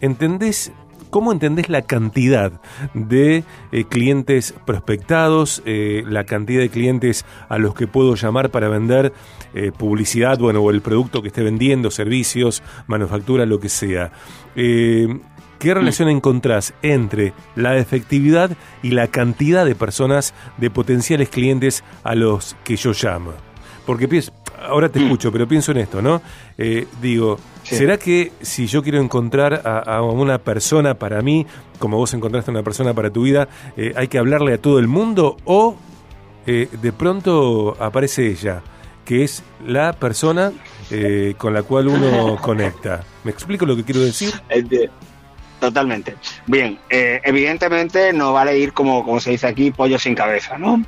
¿Entendés 0.02 0.74
¿Cómo 1.16 1.32
entendés 1.32 1.70
la 1.70 1.82
cantidad 1.82 2.52
de 2.94 3.46
clientes 3.88 4.54
prospectados, 4.66 5.64
la 5.66 6.26
cantidad 6.26 6.60
de 6.60 6.68
clientes 6.68 7.24
a 7.48 7.58
los 7.58 7.74
que 7.74 7.88
puedo 7.88 8.16
llamar 8.16 8.52
para 8.52 8.68
vender 8.68 9.14
eh, 9.54 9.72
publicidad, 9.72 10.38
bueno, 10.40 10.60
o 10.60 10.72
el 10.72 10.82
producto 10.82 11.22
que 11.22 11.30
esté 11.30 11.42
vendiendo, 11.42 11.90
servicios, 11.90 12.62
manufactura, 12.88 13.46
lo 13.46 13.62
que 13.62 13.70
sea. 13.70 14.12
Eh, 14.58 15.08
¿Qué 15.58 15.74
relación 15.74 16.10
encontrás 16.10 16.74
entre 16.82 17.32
la 17.56 17.78
efectividad 17.78 18.52
y 18.84 18.92
la 18.92 19.08
cantidad 19.08 19.66
de 19.66 19.74
personas, 19.74 20.34
de 20.58 20.70
potenciales 20.70 21.30
clientes 21.30 21.86
a 22.04 22.16
los 22.16 22.58
que 22.66 22.76
yo 22.76 22.92
llamo? 22.92 23.32
Porque 23.86 24.10
ahora 24.62 24.90
te 24.90 25.00
escucho, 25.00 25.32
pero 25.32 25.48
pienso 25.48 25.72
en 25.72 25.80
esto, 25.80 26.02
¿no? 26.02 26.22
Eh, 26.58 26.88
digo, 27.02 27.38
¿será 27.64 27.98
que 27.98 28.32
si 28.42 28.68
yo 28.68 28.84
quiero 28.84 29.00
encontrar 29.02 29.62
a, 29.66 30.02
una 30.02 30.38
persona 30.38 30.96
para 30.96 31.22
mí, 31.22 31.46
como 31.80 31.98
vos 31.98 32.14
encontraste 32.14 32.52
a 32.52 32.54
una 32.54 32.64
persona 32.64 32.94
para 32.94 33.10
tu 33.10 33.24
vida, 33.24 33.48
eh, 33.78 33.94
hay 33.96 34.08
que 34.08 34.18
hablarle 34.18 34.54
a 34.54 34.58
todo 34.58 34.80
el 34.80 34.88
mundo 34.88 35.38
o 35.46 35.76
eh, 36.48 36.70
de 36.82 36.92
pronto 36.92 37.76
aparece 37.80 38.28
ella, 38.28 38.62
que 39.04 39.24
es 39.24 39.44
la 39.66 39.94
persona 39.94 40.52
con 41.38 41.54
la 41.54 41.64
cual 41.64 41.88
uno 41.88 42.38
conecta? 42.42 43.04
¿Me 43.24 43.32
explico 43.32 43.66
lo 43.66 43.76
que 43.76 43.84
quiero 43.84 44.02
decir? 44.02 44.32
Totalmente. 45.60 46.16
Bien, 46.46 46.78
evidentemente 46.90 48.14
no 48.14 48.34
vale 48.34 48.58
ir 48.58 48.74
como, 48.74 49.04
como 49.04 49.20
se 49.20 49.32
dice 49.32 49.48
aquí, 49.48 49.72
pollo 49.72 49.98
sin 49.98 50.14
cabeza, 50.14 50.58
¿no? 50.58 50.84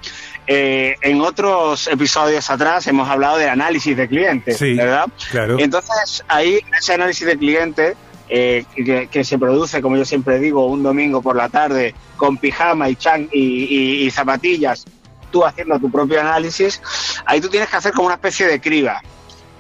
Eh, 0.49 0.95
en 1.01 1.19
otros 1.19 1.87
episodios 1.87 2.49
atrás 2.49 2.87
hemos 2.87 3.09
hablado 3.09 3.37
de 3.37 3.49
análisis 3.49 3.97
de 3.97 4.07
clientes, 4.07 4.61
¿verdad? 4.61 5.07
Claro. 5.29 5.59
Entonces, 5.59 6.23
ahí 6.29 6.61
ese 6.77 6.93
análisis 6.93 7.27
de 7.27 7.37
cliente 7.37 7.97
eh, 8.29 8.63
que, 9.11 9.23
se 9.25 9.37
produce, 9.37 9.81
como 9.81 9.97
yo 9.97 10.05
siempre 10.05 10.39
digo, 10.39 10.65
un 10.67 10.83
domingo 10.83 11.21
por 11.21 11.35
la 11.35 11.49
tarde 11.49 11.93
con 12.15 12.37
pijama 12.37 12.89
y, 12.89 12.95
chan 12.95 13.27
y, 13.29 14.09
zapatillas, 14.09 14.85
tú 15.31 15.43
haciendo 15.45 15.77
tu 15.79 15.91
propio 15.91 16.21
análisis, 16.21 16.81
ahí 17.25 17.41
tú 17.41 17.49
tienes 17.49 17.67
que 17.69 17.75
hacer 17.75 17.91
como 17.91 18.05
una 18.05 18.15
especie 18.15 18.47
de 18.47 18.61
criba. 18.61 19.01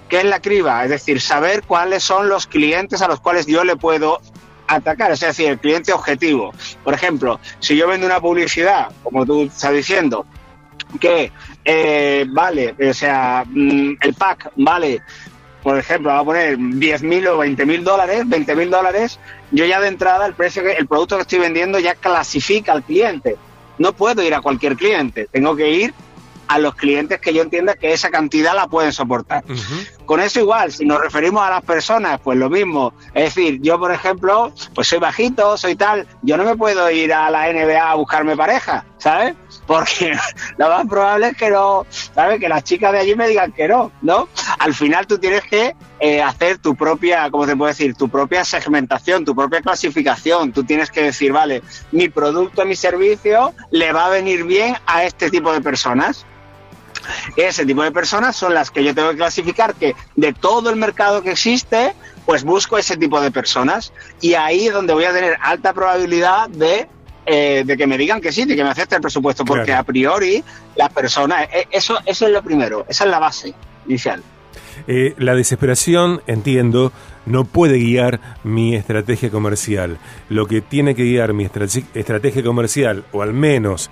¿Qué 0.07 0.19
es 0.19 0.25
la 0.25 0.39
criba? 0.39 0.85
Es 0.85 0.89
decir, 0.89 1.19
saber 1.19 1.63
cuáles 1.63 2.01
son 2.01 2.29
los 2.29 2.47
clientes 2.47 3.01
a 3.01 3.09
los 3.09 3.19
cuales 3.19 3.45
yo 3.45 3.65
le 3.65 3.75
puedo 3.75 4.21
atacar, 4.67 5.11
es 5.11 5.19
decir, 5.19 5.47
el 5.47 5.59
cliente 5.59 5.93
objetivo. 5.93 6.53
Por 6.83 6.93
ejemplo, 6.93 7.39
si 7.59 7.75
yo 7.75 7.87
vendo 7.87 8.05
una 8.05 8.19
publicidad, 8.19 8.89
como 9.03 9.25
tú 9.25 9.43
estás 9.43 9.73
diciendo, 9.73 10.25
que 10.99 11.31
eh, 11.65 12.25
vale, 12.29 12.75
o 12.89 12.93
sea, 12.93 13.43
mm, 13.47 13.97
el 14.01 14.13
pack 14.13 14.51
vale, 14.55 15.01
por 15.63 15.77
ejemplo, 15.77 16.11
va 16.11 16.19
a 16.19 16.23
poner 16.23 16.57
10.000 16.57 17.27
o 17.27 17.43
20.000 17.43 17.83
dólares, 17.83 18.25
20.000 18.25 18.69
dólares, 18.69 19.19
yo 19.51 19.65
ya 19.65 19.79
de 19.79 19.87
entrada 19.87 20.25
el 20.25 20.33
precio 20.33 20.63
que 20.63 20.73
el 20.73 20.87
producto 20.87 21.17
que 21.17 21.23
estoy 21.23 21.39
vendiendo 21.39 21.79
ya 21.79 21.95
clasifica 21.95 22.71
al 22.71 22.83
cliente. 22.83 23.35
No 23.77 23.93
puedo 23.93 24.23
ir 24.23 24.33
a 24.33 24.41
cualquier 24.41 24.75
cliente, 24.75 25.27
tengo 25.31 25.55
que 25.55 25.69
ir 25.69 25.93
a 26.47 26.59
los 26.59 26.75
clientes 26.75 27.19
que 27.19 27.33
yo 27.33 27.41
entienda 27.41 27.75
que 27.75 27.91
esa 27.91 28.09
cantidad 28.09 28.55
la 28.55 28.67
pueden 28.67 28.93
soportar. 28.93 29.43
Con 30.07 30.21
eso 30.21 30.39
igual, 30.39 30.71
si 30.71 30.85
nos 30.85 31.01
referimos 31.01 31.43
a 31.43 31.49
las 31.49 31.61
personas, 31.63 32.21
pues 32.23 32.37
lo 32.37 32.49
mismo. 32.49 32.93
Es 33.13 33.35
decir, 33.35 33.59
yo 33.61 33.77
por 33.77 33.91
ejemplo, 33.91 34.53
pues 34.73 34.87
soy 34.87 34.99
bajito, 34.99 35.57
soy 35.57 35.75
tal, 35.75 36.07
yo 36.21 36.37
no 36.37 36.45
me 36.45 36.55
puedo 36.55 36.89
ir 36.89 37.13
a 37.13 37.29
la 37.29 37.51
NBA 37.51 37.91
a 37.91 37.93
buscarme 37.95 38.37
pareja, 38.37 38.85
¿sabes? 38.97 39.35
porque 39.67 40.17
lo 40.57 40.69
más 40.69 40.87
probable 40.87 41.27
es 41.27 41.37
que 41.37 41.49
no, 41.49 41.85
¿sabes? 41.89 42.39
Que 42.39 42.47
las 42.47 42.63
chicas 42.63 42.93
de 42.93 42.99
allí 42.99 43.15
me 43.15 43.27
digan 43.27 43.51
que 43.51 43.67
no, 43.67 43.91
¿no? 44.01 44.29
Al 44.59 44.73
final 44.73 45.05
tú 45.05 45.17
tienes 45.17 45.43
que 45.43 45.75
eh, 45.99 46.21
hacer 46.21 46.59
tu 46.59 46.73
propia, 46.73 47.29
¿cómo 47.29 47.45
te 47.45 47.57
puedo 47.57 47.67
decir? 47.67 47.93
Tu 47.93 48.07
propia 48.07 48.45
segmentación, 48.45 49.25
tu 49.25 49.35
propia 49.35 49.61
clasificación. 49.61 50.53
Tú 50.53 50.63
tienes 50.63 50.89
que 50.89 51.03
decir, 51.03 51.33
vale, 51.33 51.61
mi 51.91 52.07
producto, 52.07 52.65
mi 52.65 52.77
servicio 52.77 53.53
le 53.71 53.91
va 53.91 54.05
a 54.05 54.09
venir 54.09 54.45
bien 54.45 54.75
a 54.85 55.03
este 55.03 55.29
tipo 55.29 55.51
de 55.51 55.59
personas. 55.59 56.25
Ese 57.35 57.65
tipo 57.65 57.83
de 57.83 57.91
personas 57.91 58.35
son 58.35 58.53
las 58.53 58.71
que 58.71 58.83
yo 58.83 58.93
tengo 58.93 59.11
que 59.11 59.17
clasificar 59.17 59.75
que 59.75 59.95
de 60.15 60.33
todo 60.33 60.69
el 60.69 60.75
mercado 60.75 61.21
que 61.21 61.31
existe, 61.31 61.93
pues 62.25 62.43
busco 62.43 62.77
ese 62.77 62.97
tipo 62.97 63.21
de 63.21 63.31
personas 63.31 63.93
y 64.21 64.33
ahí 64.33 64.67
es 64.67 64.73
donde 64.73 64.93
voy 64.93 65.05
a 65.05 65.13
tener 65.13 65.37
alta 65.41 65.73
probabilidad 65.73 66.49
de 66.49 66.87
eh, 67.29 67.63
de 67.65 67.75
que 67.75 67.87
me 67.87 67.97
digan 67.97 68.21
que 68.21 68.31
sí, 68.31 68.45
de 68.45 68.55
que 68.55 68.63
me 68.63 68.69
acepte 68.69 68.95
el 68.95 69.01
presupuesto, 69.01 69.43
porque 69.43 69.73
a 69.73 69.83
priori 69.83 70.41
las 70.77 70.89
personas, 70.93 71.49
eh, 71.53 71.67
eso, 71.71 71.97
eso 72.05 72.25
es 72.25 72.31
lo 72.31 72.41
primero, 72.41 72.85
esa 72.87 73.03
es 73.03 73.09
la 73.09 73.19
base 73.19 73.53
inicial. 73.85 74.23
Eh, 74.87 75.13
la 75.17 75.35
desesperación, 75.35 76.21
entiendo, 76.25 76.93
no 77.27 77.43
puede 77.45 77.77
guiar 77.77 78.19
mi 78.43 78.75
estrategia 78.75 79.29
comercial. 79.29 79.97
Lo 80.29 80.47
que 80.47 80.61
tiene 80.61 80.95
que 80.95 81.03
guiar 81.03 81.33
mi 81.33 81.45
estrategia 81.45 82.43
comercial, 82.43 83.03
o 83.11 83.21
al 83.21 83.33
menos 83.33 83.91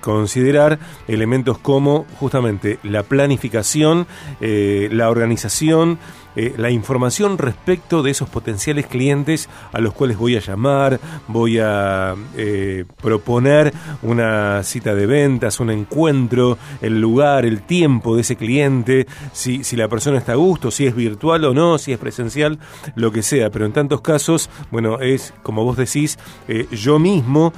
considerar 0.00 0.78
elementos 1.08 1.58
como 1.58 2.04
justamente 2.18 2.78
la 2.82 3.02
planificación, 3.04 4.06
la 4.40 5.08
organización, 5.08 5.98
eh, 6.34 6.54
la 6.56 6.70
información 6.70 7.38
respecto 7.38 8.02
de 8.02 8.10
esos 8.10 8.28
potenciales 8.28 8.86
clientes 8.86 9.48
a 9.72 9.80
los 9.80 9.92
cuales 9.92 10.16
voy 10.16 10.36
a 10.36 10.40
llamar, 10.40 10.98
voy 11.28 11.58
a 11.58 12.14
eh, 12.36 12.84
proponer 13.00 13.72
una 14.02 14.62
cita 14.62 14.94
de 14.94 15.06
ventas, 15.06 15.60
un 15.60 15.70
encuentro, 15.70 16.58
el 16.80 17.00
lugar, 17.00 17.44
el 17.44 17.62
tiempo 17.62 18.14
de 18.14 18.22
ese 18.22 18.36
cliente, 18.36 19.06
si, 19.32 19.64
si 19.64 19.76
la 19.76 19.88
persona 19.88 20.18
está 20.18 20.32
a 20.32 20.36
gusto, 20.36 20.70
si 20.70 20.86
es 20.86 20.94
virtual 20.94 21.44
o 21.44 21.54
no, 21.54 21.78
si 21.78 21.92
es 21.92 21.98
presencial, 21.98 22.58
lo 22.94 23.12
que 23.12 23.22
sea. 23.22 23.50
Pero 23.50 23.66
en 23.66 23.72
tantos 23.72 24.00
casos, 24.00 24.48
bueno, 24.70 25.00
es 25.00 25.34
como 25.42 25.64
vos 25.64 25.76
decís, 25.76 26.18
eh, 26.48 26.66
yo 26.70 26.98
mismo, 26.98 27.52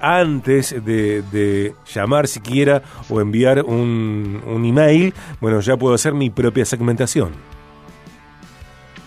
antes 0.00 0.74
de, 0.84 1.22
de, 1.22 1.74
llamar 1.92 2.28
siquiera 2.28 2.82
o 3.08 3.20
enviar 3.20 3.64
un, 3.64 4.40
un 4.46 4.64
email, 4.64 5.14
bueno, 5.40 5.60
ya 5.60 5.76
puedo 5.76 5.94
hacer 5.94 6.14
mi 6.14 6.30
propia 6.30 6.64
segmentación. 6.64 7.49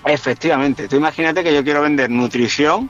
Efectivamente, 0.06 0.88
tú 0.88 0.98
imagínate 0.98 1.44
que 1.44 1.54
yo 1.54 1.64
quiero 1.64 1.82
vender 1.82 2.10
nutrición 2.10 2.90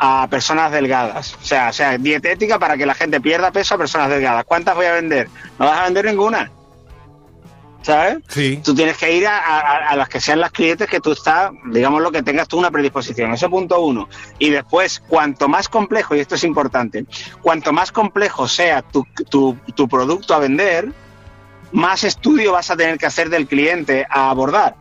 a 0.00 0.28
personas 0.30 0.70
delgadas, 0.70 1.34
o 1.34 1.44
sea, 1.44 1.70
o 1.70 1.72
sea, 1.72 1.98
dietética 1.98 2.58
para 2.58 2.76
que 2.76 2.86
la 2.86 2.94
gente 2.94 3.20
pierda 3.20 3.50
peso 3.50 3.74
a 3.74 3.78
personas 3.78 4.08
delgadas. 4.08 4.44
¿Cuántas 4.44 4.76
voy 4.76 4.86
a 4.86 4.92
vender? 4.92 5.28
No 5.58 5.66
vas 5.66 5.80
a 5.80 5.84
vender 5.84 6.04
ninguna. 6.04 6.50
¿Sabes? 7.82 8.18
Sí. 8.28 8.60
Tú 8.62 8.74
tienes 8.74 8.96
que 8.96 9.12
ir 9.12 9.26
a, 9.26 9.94
las 9.96 10.08
que 10.08 10.20
sean 10.20 10.40
las 10.40 10.50
clientes 10.50 10.88
que 10.88 11.00
tú 11.00 11.12
estás, 11.12 11.52
digamos 11.72 12.02
lo 12.02 12.12
que 12.12 12.22
tengas 12.22 12.46
tú 12.46 12.58
una 12.58 12.70
predisposición. 12.70 13.32
Ese 13.32 13.48
punto 13.48 13.80
uno. 13.80 14.08
Y 14.38 14.50
después, 14.50 15.00
cuanto 15.00 15.48
más 15.48 15.68
complejo, 15.68 16.14
y 16.14 16.20
esto 16.20 16.34
es 16.34 16.44
importante, 16.44 17.06
cuanto 17.40 17.72
más 17.72 17.90
complejo 17.90 18.46
sea 18.46 18.82
tu, 18.82 19.06
tu, 19.30 19.56
tu 19.74 19.88
producto 19.88 20.34
a 20.34 20.38
vender, 20.38 20.92
más 21.72 22.04
estudio 22.04 22.52
vas 22.52 22.70
a 22.70 22.76
tener 22.76 22.98
que 22.98 23.06
hacer 23.06 23.30
del 23.30 23.46
cliente 23.46 24.06
a 24.10 24.30
abordar. 24.30 24.74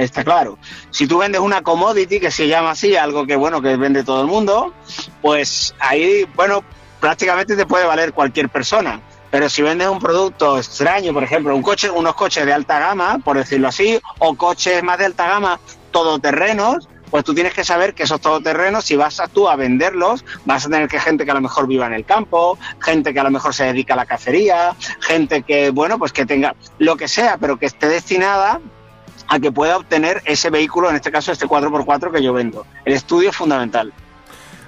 Está 0.00 0.24
claro. 0.24 0.56
Si 0.90 1.06
tú 1.06 1.18
vendes 1.18 1.42
una 1.42 1.60
commodity, 1.60 2.20
que 2.20 2.30
se 2.30 2.48
llama 2.48 2.70
así, 2.70 2.96
algo 2.96 3.26
que 3.26 3.36
bueno, 3.36 3.60
que 3.60 3.76
vende 3.76 4.02
todo 4.02 4.22
el 4.22 4.28
mundo, 4.28 4.72
pues 5.20 5.74
ahí, 5.78 6.26
bueno, 6.34 6.64
prácticamente 7.00 7.54
te 7.54 7.66
puede 7.66 7.84
valer 7.84 8.14
cualquier 8.14 8.48
persona. 8.48 9.02
Pero 9.30 9.50
si 9.50 9.60
vendes 9.60 9.88
un 9.88 9.98
producto 9.98 10.56
extraño, 10.56 11.12
por 11.12 11.22
ejemplo, 11.22 11.54
un 11.54 11.62
coche, 11.62 11.90
unos 11.90 12.14
coches 12.14 12.46
de 12.46 12.52
alta 12.54 12.78
gama, 12.78 13.18
por 13.22 13.36
decirlo 13.36 13.68
así, 13.68 14.00
o 14.20 14.34
coches 14.36 14.82
más 14.82 14.96
de 14.96 15.04
alta 15.04 15.28
gama, 15.28 15.60
todoterrenos, 15.90 16.88
pues 17.10 17.22
tú 17.22 17.34
tienes 17.34 17.52
que 17.52 17.62
saber 17.62 17.92
que 17.92 18.04
esos 18.04 18.22
todoterrenos, 18.22 18.86
si 18.86 18.96
vas 18.96 19.20
a 19.20 19.28
tú 19.28 19.50
a 19.50 19.56
venderlos, 19.56 20.24
vas 20.46 20.64
a 20.64 20.70
tener 20.70 20.88
que 20.88 20.98
gente 20.98 21.26
que 21.26 21.30
a 21.30 21.34
lo 21.34 21.42
mejor 21.42 21.66
viva 21.66 21.86
en 21.86 21.92
el 21.92 22.06
campo, 22.06 22.58
gente 22.80 23.12
que 23.12 23.20
a 23.20 23.24
lo 23.24 23.30
mejor 23.30 23.54
se 23.54 23.64
dedica 23.64 23.92
a 23.92 23.96
la 23.98 24.06
cacería, 24.06 24.74
gente 25.00 25.42
que, 25.42 25.68
bueno, 25.68 25.98
pues 25.98 26.12
que 26.12 26.24
tenga 26.24 26.54
lo 26.78 26.96
que 26.96 27.06
sea, 27.06 27.36
pero 27.36 27.58
que 27.58 27.66
esté 27.66 27.86
destinada 27.86 28.60
a 29.30 29.40
que 29.40 29.50
pueda 29.52 29.78
obtener 29.78 30.20
ese 30.26 30.50
vehículo, 30.50 30.90
en 30.90 30.96
este 30.96 31.12
caso 31.12 31.32
este 31.32 31.46
4x4 31.46 32.12
que 32.12 32.22
yo 32.22 32.34
vendo. 32.34 32.66
El 32.84 32.92
estudio 32.94 33.30
es 33.30 33.36
fundamental. 33.36 33.92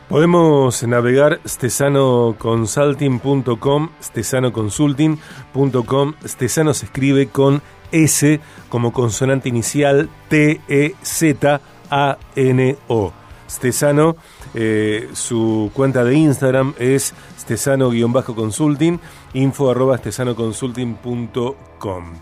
Podemos 0.09 0.83
navegar 0.85 1.40
stesanoconsulting.com, 1.45 3.90
stesanoconsulting.com, 4.00 6.14
stesano 6.25 6.73
se 6.75 6.85
escribe 6.87 7.26
con 7.28 7.61
S 7.90 8.40
como 8.69 8.92
consonante 8.92 9.49
inicial 9.49 10.09
T-E-Z-A-N-O. 10.28 10.92
Stesano, 13.50 14.14
eh, 14.54 15.09
su 15.12 15.73
cuenta 15.75 16.04
de 16.04 16.14
Instagram 16.14 16.75
es 16.78 17.12
stesano-consulting, 17.38 19.00
info 19.35 19.71
arroba 19.71 19.99
stesanoconsulting.com. 19.99 22.14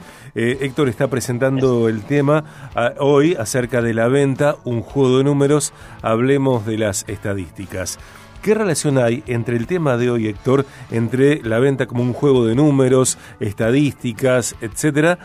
Eh, 0.42 0.56
Héctor 0.62 0.88
está 0.88 1.06
presentando 1.08 1.86
el 1.86 2.00
tema 2.00 2.44
ah, 2.74 2.94
hoy 2.98 3.34
acerca 3.34 3.82
de 3.82 3.92
la 3.92 4.08
venta, 4.08 4.56
un 4.64 4.80
juego 4.80 5.18
de 5.18 5.24
números, 5.24 5.74
hablemos 6.00 6.64
de 6.64 6.78
las 6.78 7.04
estadísticas. 7.08 7.98
¿Qué 8.40 8.54
relación 8.54 8.96
hay 8.96 9.22
entre 9.26 9.58
el 9.58 9.66
tema 9.66 9.98
de 9.98 10.08
hoy, 10.08 10.28
Héctor, 10.28 10.64
entre 10.90 11.42
la 11.42 11.58
venta 11.58 11.84
como 11.84 12.02
un 12.02 12.14
juego 12.14 12.46
de 12.46 12.54
números, 12.54 13.18
estadísticas, 13.38 14.56
etcétera, 14.62 15.18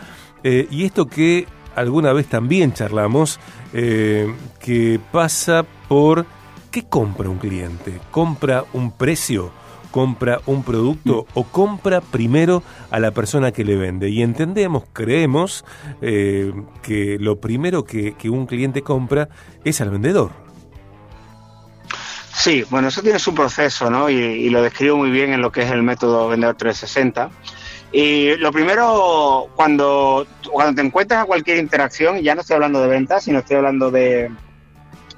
eh, 0.44 0.68
y 0.70 0.84
esto 0.84 1.06
que 1.06 1.46
alguna 1.74 2.12
vez 2.12 2.26
también 2.26 2.74
charlamos, 2.74 3.40
eh, 3.72 4.30
que 4.60 5.00
pasa 5.12 5.64
por 5.88 6.26
qué 6.70 6.82
compra 6.82 7.30
un 7.30 7.38
cliente? 7.38 8.00
¿Compra 8.10 8.66
un 8.74 8.90
precio? 8.90 9.50
Compra 9.90 10.40
un 10.46 10.62
producto 10.62 11.26
o 11.34 11.44
compra 11.44 12.00
primero 12.00 12.62
a 12.90 12.98
la 12.98 13.10
persona 13.10 13.52
que 13.52 13.64
le 13.64 13.76
vende. 13.76 14.08
Y 14.10 14.22
entendemos, 14.22 14.84
creemos 14.92 15.64
eh, 16.02 16.52
que 16.82 17.16
lo 17.20 17.40
primero 17.40 17.84
que, 17.84 18.14
un 18.26 18.46
cliente 18.46 18.82
compra 18.82 19.28
es 19.64 19.80
al 19.80 19.90
vendedor. 19.90 20.30
Sí, 22.34 22.64
bueno, 22.70 22.88
eso 22.88 23.02
tiene 23.02 23.18
su 23.18 23.34
proceso, 23.34 23.90
¿no? 23.90 24.10
Y, 24.10 24.50
lo 24.50 24.62
describo 24.62 24.96
muy 24.96 25.10
bien 25.10 25.32
en 25.32 25.40
lo 25.40 25.50
que 25.50 25.62
es 25.62 25.70
el 25.70 25.82
método 25.82 26.28
Vendedor 26.28 26.56
360. 26.56 27.30
Y 27.92 28.36
lo 28.36 28.52
primero, 28.52 29.48
cuando, 29.54 30.26
cuando 30.50 30.74
te 30.74 30.86
encuentras 30.86 31.22
a 31.22 31.24
cualquier 31.24 31.58
interacción, 31.58 32.20
ya 32.20 32.34
no 32.34 32.42
estoy 32.42 32.54
hablando 32.54 32.80
de 32.80 32.88
ventas, 32.88 33.24
sino 33.24 33.38
estoy 33.38 33.56
hablando 33.56 33.90
de, 33.90 34.30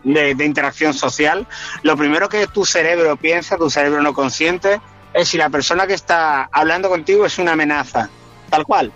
de, 0.04 0.44
interacción 0.44 0.94
social, 0.94 1.46
lo 1.82 1.96
primero 1.96 2.28
que 2.28 2.46
tu 2.46 2.64
cerebro 2.64 3.16
piensa, 3.16 3.56
tu 3.56 3.70
cerebro 3.70 4.02
no 4.02 4.14
consciente, 4.14 4.80
es 5.14 5.28
si 5.28 5.38
la 5.38 5.50
persona 5.50 5.86
que 5.86 5.94
está 5.94 6.48
hablando 6.52 6.88
contigo 6.88 7.26
es 7.26 7.38
una 7.38 7.52
amenaza, 7.52 8.08
tal 8.50 8.64
cual. 8.64 8.92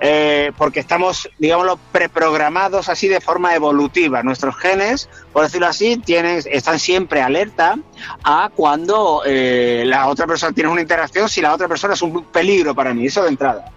Eh, 0.00 0.52
porque 0.58 0.80
estamos, 0.80 1.30
digámoslo, 1.38 1.78
preprogramados 1.92 2.88
así 2.88 3.08
de 3.08 3.20
forma 3.20 3.54
evolutiva. 3.54 4.22
Nuestros 4.22 4.56
genes, 4.56 5.08
por 5.32 5.44
decirlo 5.44 5.66
así, 5.66 5.96
tienen, 5.96 6.42
están 6.44 6.78
siempre 6.78 7.22
alerta 7.22 7.78
a 8.22 8.50
cuando 8.54 9.22
eh, 9.24 9.84
la 9.86 10.08
otra 10.08 10.26
persona 10.26 10.52
tiene 10.52 10.68
una 10.68 10.82
interacción, 10.82 11.28
si 11.28 11.40
la 11.40 11.54
otra 11.54 11.68
persona 11.68 11.94
es 11.94 12.02
un 12.02 12.24
peligro 12.24 12.74
para 12.74 12.92
mí, 12.92 13.06
eso 13.06 13.22
de 13.22 13.28
entrada. 13.28 13.72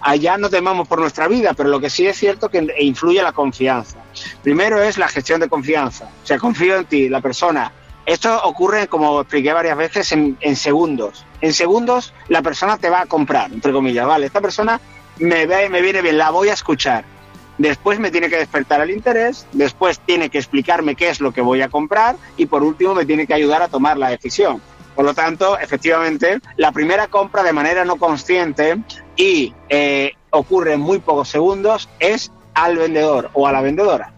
Allá 0.00 0.36
no 0.36 0.50
temamos 0.50 0.88
por 0.88 0.98
nuestra 0.98 1.28
vida, 1.28 1.54
pero 1.54 1.68
lo 1.68 1.80
que 1.80 1.88
sí 1.88 2.06
es 2.06 2.18
cierto 2.18 2.48
que 2.48 2.66
influye 2.80 3.22
la 3.22 3.32
confianza. 3.32 3.98
Primero 4.42 4.82
es 4.82 4.98
la 4.98 5.08
gestión 5.08 5.40
de 5.40 5.48
confianza. 5.48 6.08
O 6.22 6.26
sea, 6.26 6.38
confío 6.38 6.76
en 6.76 6.84
ti, 6.86 7.08
la 7.08 7.20
persona. 7.20 7.72
Esto 8.04 8.42
ocurre, 8.44 8.88
como 8.88 9.20
expliqué 9.20 9.52
varias 9.52 9.76
veces, 9.76 10.12
en, 10.12 10.56
segundos. 10.56 11.24
En 11.40 11.52
segundos 11.52 12.12
la 12.28 12.42
persona 12.42 12.76
te 12.76 12.90
va 12.90 13.02
a 13.02 13.06
comprar, 13.06 13.52
entre 13.52 13.72
comillas, 13.72 14.06
¿vale? 14.06 14.26
Esta 14.26 14.40
persona 14.40 14.80
me, 15.18 15.46
ve, 15.46 15.68
me 15.68 15.80
viene 15.80 16.02
bien, 16.02 16.18
la 16.18 16.30
voy 16.30 16.48
a 16.48 16.54
escuchar. 16.54 17.04
Después 17.58 18.00
me 18.00 18.10
tiene 18.10 18.28
que 18.28 18.38
despertar 18.38 18.80
el 18.80 18.90
interés, 18.90 19.46
después 19.52 20.00
tiene 20.00 20.30
que 20.30 20.38
explicarme 20.38 20.96
qué 20.96 21.10
es 21.10 21.20
lo 21.20 21.32
que 21.32 21.42
voy 21.42 21.62
a 21.62 21.68
comprar 21.68 22.16
y 22.36 22.46
por 22.46 22.62
último 22.62 22.94
me 22.94 23.06
tiene 23.06 23.26
que 23.26 23.34
ayudar 23.34 23.62
a 23.62 23.68
tomar 23.68 23.98
la 23.98 24.08
decisión. 24.08 24.60
Por 24.94 25.04
lo 25.04 25.14
tanto, 25.14 25.58
efectivamente, 25.58 26.40
la 26.56 26.72
primera 26.72 27.06
compra 27.08 27.42
de 27.42 27.52
manera 27.52 27.84
no 27.84 27.96
consciente 27.96 28.78
y 29.16 29.54
eh, 29.68 30.12
ocurre 30.30 30.74
en 30.74 30.80
muy 30.80 30.98
pocos 30.98 31.28
segundos 31.28 31.88
es 31.98 32.32
al 32.54 32.76
vendedor 32.76 33.30
o 33.34 33.46
a 33.46 33.52
la 33.52 33.60
vendedora. 33.60 34.12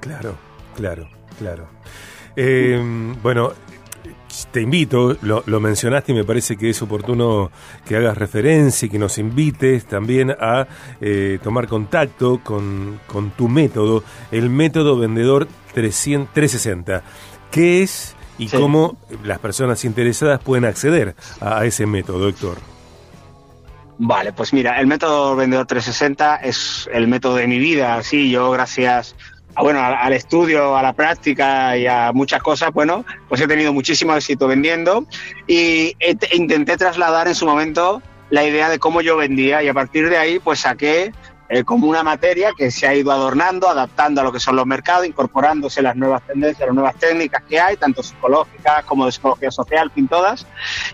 Claro, 0.00 0.36
claro, 0.76 1.08
claro. 1.38 1.68
Eh, 2.34 2.80
bueno, 3.22 3.52
te 4.50 4.62
invito, 4.62 5.16
lo, 5.22 5.60
mencionaste 5.60 6.12
y 6.12 6.14
me 6.14 6.24
parece 6.24 6.56
que 6.56 6.70
es 6.70 6.82
oportuno 6.82 7.50
que 7.86 7.96
hagas 7.96 8.16
referencia 8.16 8.86
y 8.86 8.88
que 8.88 8.98
nos 8.98 9.18
invites 9.18 9.84
también 9.86 10.30
a 10.30 10.66
eh, 11.00 11.38
tomar 11.42 11.68
contacto 11.68 12.40
con, 12.42 13.00
con, 13.06 13.30
tu 13.32 13.48
método, 13.48 14.02
el 14.30 14.50
método 14.50 14.98
vendedor 14.98 15.46
360. 15.74 17.02
¿Qué 17.50 17.82
es 17.82 18.16
y 18.38 18.48
cómo 18.48 18.96
las 19.24 19.38
personas 19.38 19.84
interesadas 19.84 20.40
pueden 20.40 20.64
acceder 20.64 21.14
a 21.40 21.64
ese 21.64 21.86
método, 21.86 22.28
Héctor. 22.28 22.71
Vale, 23.98 24.32
pues 24.32 24.52
mira, 24.52 24.80
el 24.80 24.86
método 24.86 25.36
Vendedor 25.36 25.66
360 25.66 26.36
es 26.36 26.88
el 26.92 27.06
método 27.08 27.36
de 27.36 27.46
mi 27.46 27.58
vida. 27.58 27.96
Así, 27.96 28.30
yo 28.30 28.50
gracias 28.50 29.14
a, 29.54 29.62
bueno, 29.62 29.80
al 29.80 30.12
estudio, 30.12 30.76
a 30.76 30.82
la 30.82 30.92
práctica 30.92 31.76
y 31.76 31.86
a 31.86 32.12
muchas 32.12 32.42
cosas, 32.42 32.72
bueno, 32.72 33.04
pues 33.28 33.40
he 33.40 33.46
tenido 33.46 33.72
muchísimo 33.72 34.14
éxito 34.14 34.48
vendiendo 34.48 35.06
y 35.46 35.94
intenté 36.32 36.76
trasladar 36.76 37.28
en 37.28 37.34
su 37.34 37.46
momento 37.46 38.02
la 38.30 38.44
idea 38.44 38.70
de 38.70 38.78
cómo 38.78 39.02
yo 39.02 39.16
vendía 39.18 39.62
y 39.62 39.68
a 39.68 39.74
partir 39.74 40.08
de 40.08 40.16
ahí 40.16 40.38
pues 40.38 40.60
saqué 40.60 41.12
eh, 41.54 41.64
como 41.64 41.86
una 41.86 42.02
materia 42.02 42.52
que 42.56 42.70
se 42.70 42.86
ha 42.86 42.94
ido 42.94 43.12
adornando, 43.12 43.68
adaptando 43.68 44.22
a 44.22 44.24
lo 44.24 44.32
que 44.32 44.40
son 44.40 44.56
los 44.56 44.64
mercados, 44.64 45.06
incorporándose 45.06 45.82
las 45.82 45.94
nuevas 45.96 46.22
tendencias, 46.26 46.66
las 46.66 46.74
nuevas 46.74 46.94
técnicas 46.96 47.42
que 47.46 47.60
hay, 47.60 47.76
tanto 47.76 48.02
psicológicas 48.02 48.84
como 48.86 49.04
de 49.04 49.12
psicología 49.12 49.50
social, 49.50 49.92
en 49.94 50.08
todas. 50.08 50.46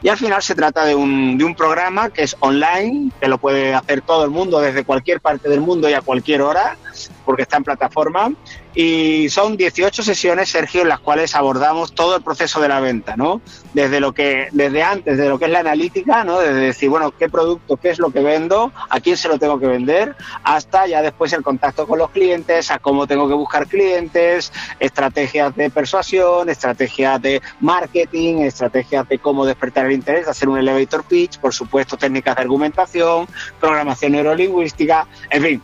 Y 0.03 0.09
al 0.09 0.17
final 0.17 0.43
se 0.43 0.57
trata 0.57 0.85
de 0.85 0.97
un, 0.97 1.39
de 1.39 1.45
un 1.45 1.55
programa 1.55 2.11
que 2.11 2.25
es 2.25 2.37
online, 2.41 3.13
que 3.21 3.29
lo 3.29 3.39
puede 3.39 3.73
hacer 3.73 4.01
todo 4.01 4.25
el 4.25 4.31
mundo 4.31 4.59
desde 4.59 4.83
cualquier 4.83 5.21
parte 5.21 5.49
del 5.49 5.61
mundo 5.61 5.89
y 5.89 5.93
a 5.93 6.01
cualquier 6.01 6.43
hora, 6.43 6.77
porque 7.25 7.43
está 7.43 7.57
en 7.57 7.65
plataforma 7.65 8.33
y 8.81 9.29
son 9.29 9.57
18 9.57 10.05
sesiones, 10.05 10.51
Sergio, 10.51 10.83
en 10.83 10.89
las 10.89 11.01
cuales 11.01 11.35
abordamos 11.35 11.97
todo 11.97 12.15
el 12.15 12.23
proceso 12.23 12.61
de 12.61 12.69
la 12.69 12.79
venta, 12.79 13.17
¿no? 13.17 13.41
Desde 13.75 13.99
lo 13.99 14.13
que, 14.13 14.47
desde 14.53 14.85
antes, 14.85 15.19
de 15.19 15.29
lo 15.29 15.37
que 15.37 15.47
es 15.47 15.51
la 15.51 15.59
analítica, 15.59 16.23
¿no? 16.23 16.39
Desde 16.39 16.61
decir, 16.61 16.89
bueno, 16.89 17.11
qué 17.11 17.29
producto, 17.29 17.77
qué 17.77 17.91
es 17.91 17.99
lo 17.99 18.11
que 18.11 18.21
vendo, 18.21 18.71
a 18.89 19.01
quién 19.01 19.17
se 19.17 19.27
lo 19.27 19.37
tengo 19.37 19.59
que 19.59 19.67
vender, 19.67 20.15
hasta 20.45 20.87
ya 20.87 21.03
después 21.03 21.33
el 21.33 21.43
contacto 21.43 21.89
con 21.89 21.99
los 21.99 22.11
clientes, 22.11 22.71
a 22.71 22.79
cómo 22.79 23.09
tengo 23.09 23.27
que 23.27 23.35
buscar 23.35 23.67
clientes, 23.67 24.53
estrategias 24.79 25.57
de 25.57 25.71
persuasión, 25.71 26.49
estrategias 26.49 27.21
de 27.21 27.43
marketing, 27.59 28.43
estrategias 28.43 29.09
de 29.09 29.19
cómo 29.19 29.45
despertar 29.45 29.87
el 29.87 29.93
interés, 29.93 30.29
hacer 30.29 30.49
un 30.49 30.57
elevator 30.57 31.03
pitch, 31.03 31.41
por 31.41 31.53
supuesto, 31.53 31.97
técnicas 31.97 32.37
de 32.37 32.43
argumentación, 32.43 33.27
programación 33.59 34.13
neurolingüística, 34.13 35.05
en 35.31 35.43
fin 35.43 35.63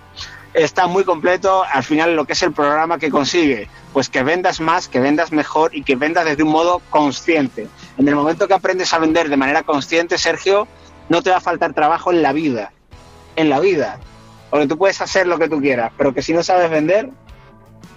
está 0.54 0.86
muy 0.86 1.04
completo. 1.04 1.64
Al 1.64 1.82
final, 1.82 2.16
lo 2.16 2.24
que 2.24 2.32
es 2.32 2.42
el 2.42 2.52
programa 2.52 2.98
que 2.98 3.10
consigue, 3.10 3.68
pues 3.92 4.08
que 4.08 4.22
vendas 4.22 4.60
más, 4.60 4.88
que 4.88 5.00
vendas 5.00 5.32
mejor 5.32 5.74
y 5.74 5.82
que 5.82 5.96
vendas 5.96 6.24
desde 6.24 6.42
un 6.42 6.50
modo 6.50 6.80
consciente. 6.90 7.66
En 7.98 8.08
el 8.08 8.14
momento 8.14 8.48
que 8.48 8.54
aprendes 8.54 8.92
a 8.94 8.98
vender 8.98 9.28
de 9.28 9.36
manera 9.36 9.62
consciente, 9.62 10.16
Sergio, 10.16 10.66
no 11.08 11.22
te 11.22 11.30
va 11.30 11.36
a 11.36 11.40
faltar 11.40 11.74
trabajo 11.74 12.12
en 12.12 12.22
la 12.22 12.32
vida. 12.32 12.72
En 13.36 13.50
la 13.50 13.60
vida. 13.60 13.98
Porque 14.50 14.66
tú 14.66 14.78
puedes 14.78 15.00
hacer 15.00 15.26
lo 15.26 15.38
que 15.38 15.48
tú 15.48 15.60
quieras, 15.60 15.92
pero 15.98 16.14
que 16.14 16.22
si 16.22 16.32
no 16.32 16.42
sabes 16.42 16.70
vender, 16.70 17.10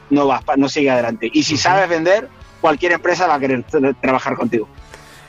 no 0.09 0.27
vas, 0.27 0.41
no 0.57 0.67
sigue 0.67 0.89
adelante. 0.89 1.29
Y 1.31 1.43
si 1.43 1.57
sabes 1.57 1.87
vender, 1.87 2.29
cualquier 2.61 2.93
empresa 2.93 3.27
va 3.27 3.35
a 3.35 3.39
querer 3.39 3.63
trabajar 4.01 4.35
contigo. 4.35 4.67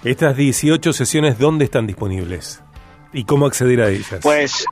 Estas 0.04 0.36
18 0.36 0.92
sesiones, 0.92 1.38
¿dónde 1.38 1.64
están 1.64 1.86
disponibles? 1.86 2.62
¿Y 3.12 3.24
cómo 3.24 3.46
acceder 3.46 3.80
a 3.82 3.88
ellas? 3.90 4.20
Pues 4.22 4.64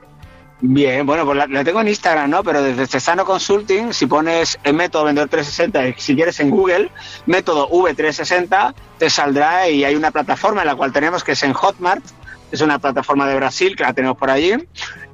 Bien, 0.59 1.05
bueno, 1.05 1.23
pues 1.23 1.37
la, 1.49 1.63
tengo 1.63 1.81
en 1.81 1.87
Instagram, 1.87 2.31
¿no? 2.31 2.43
Pero 2.43 2.63
desde 2.63 2.87
Cesano 2.87 3.25
Consulting, 3.25 3.93
si 3.93 4.07
pones 4.07 4.57
el 4.63 4.73
método 4.73 5.03
Vendedor 5.03 5.29
360, 5.29 5.99
si 6.01 6.15
quieres 6.15 6.39
en 6.39 6.49
Google, 6.49 6.89
método 7.27 7.69
V360, 7.69 8.73
te 8.97 9.09
saldrá 9.09 9.69
y 9.69 9.83
hay 9.83 9.93
una 9.93 10.09
plataforma 10.09 10.61
en 10.61 10.67
la 10.67 10.75
cual 10.75 10.91
tenemos 10.91 11.23
que 11.23 11.33
es 11.33 11.43
en 11.43 11.53
Hotmart, 11.53 12.03
es 12.51 12.61
una 12.61 12.79
plataforma 12.79 13.27
de 13.27 13.35
Brasil 13.35 13.75
que 13.75 13.83
la 13.83 13.93
tenemos 13.93 14.17
por 14.17 14.31
allí. 14.31 14.53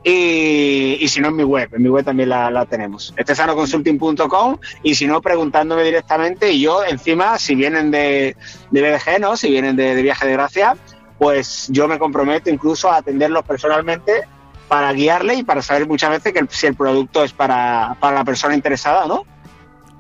Y, 0.06 1.06
si 1.08 1.20
no, 1.20 1.30
en 1.30 1.36
mi 1.36 1.44
web, 1.44 1.70
en 1.74 1.82
mi 1.82 1.90
web 1.90 2.06
también 2.06 2.30
la, 2.30 2.50
la 2.50 2.66
tenemos. 2.66 3.14
Cesanoconsulting.com 3.26 4.58
y 4.84 4.96
si 4.96 5.08
no, 5.08 5.22
preguntándome 5.22 5.84
directamente. 5.84 6.52
Y 6.52 6.62
yo, 6.62 6.86
encima, 6.86 7.38
si 7.38 7.56
vienen 7.56 7.92
de, 7.92 8.38
de 8.72 8.82
BDG, 8.82 9.20
¿no? 9.20 9.36
Si 9.36 9.50
vienen 9.50 9.76
de 9.76 10.02
Viaje 10.02 10.28
de 10.28 10.34
Gracia, 10.34 10.78
pues 11.18 11.68
yo 11.70 11.88
me 11.88 12.00
comprometo 12.00 12.50
incluso 12.50 12.90
a 12.92 12.98
atenderlos 12.98 13.46
personalmente 13.46 14.24
para 14.74 14.92
guiarle 14.92 15.36
y 15.36 15.44
para 15.44 15.62
saber 15.62 15.88
muchas 15.88 16.10
veces 16.10 16.34
que 16.34 16.44
si 16.50 16.66
el 16.66 16.74
producto 16.74 17.24
es 17.24 17.32
para, 17.32 17.96
para 18.00 18.16
la 18.16 18.24
persona 18.24 18.56
interesada 18.56 19.06
no. 19.06 19.24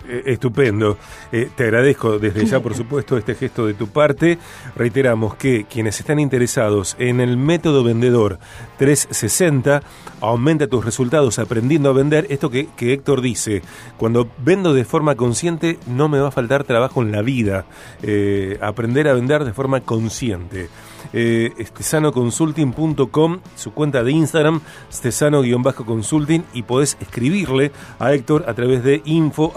Eh, 0.09 0.23
estupendo. 0.25 0.97
Eh, 1.31 1.51
te 1.55 1.65
agradezco 1.65 2.17
desde 2.17 2.43
ya, 2.47 2.59
por 2.59 2.73
supuesto, 2.75 3.15
este 3.15 3.35
gesto 3.35 3.67
de 3.67 3.75
tu 3.75 3.89
parte. 3.89 4.39
Reiteramos 4.75 5.35
que 5.35 5.65
quienes 5.65 5.99
están 5.99 6.17
interesados 6.17 6.95
en 6.97 7.19
el 7.19 7.37
método 7.37 7.83
vendedor 7.83 8.39
360, 8.79 9.83
aumenta 10.19 10.65
tus 10.65 10.83
resultados 10.83 11.37
aprendiendo 11.37 11.91
a 11.91 11.93
vender. 11.93 12.25
Esto 12.31 12.49
que, 12.49 12.67
Héctor 12.79 13.21
dice, 13.21 13.61
cuando 13.97 14.27
vendo 14.39 14.73
de 14.73 14.85
forma 14.85 15.13
consciente, 15.13 15.77
no 15.85 16.09
me 16.09 16.19
va 16.19 16.29
a 16.29 16.31
faltar 16.31 16.63
trabajo 16.63 17.03
en 17.03 17.11
la 17.11 17.21
vida. 17.21 17.65
Eh, 18.01 18.57
aprender 18.59 19.07
a 19.07 19.13
vender 19.13 19.43
de 19.43 19.53
forma 19.53 19.81
consciente. 19.81 20.67
stesanoconsulting.com, 21.11 23.39
su 23.55 23.73
cuenta 23.73 24.03
de 24.03 24.11
Instagram, 24.11 24.61
stesano-consulting, 24.91 26.43
y 26.53 26.63
podés 26.63 26.97
escribirle 26.99 27.71
a 27.99 28.13
Héctor 28.13 28.43
a 28.47 28.53
través 28.53 28.83
de 28.83 29.01
info 29.05 29.53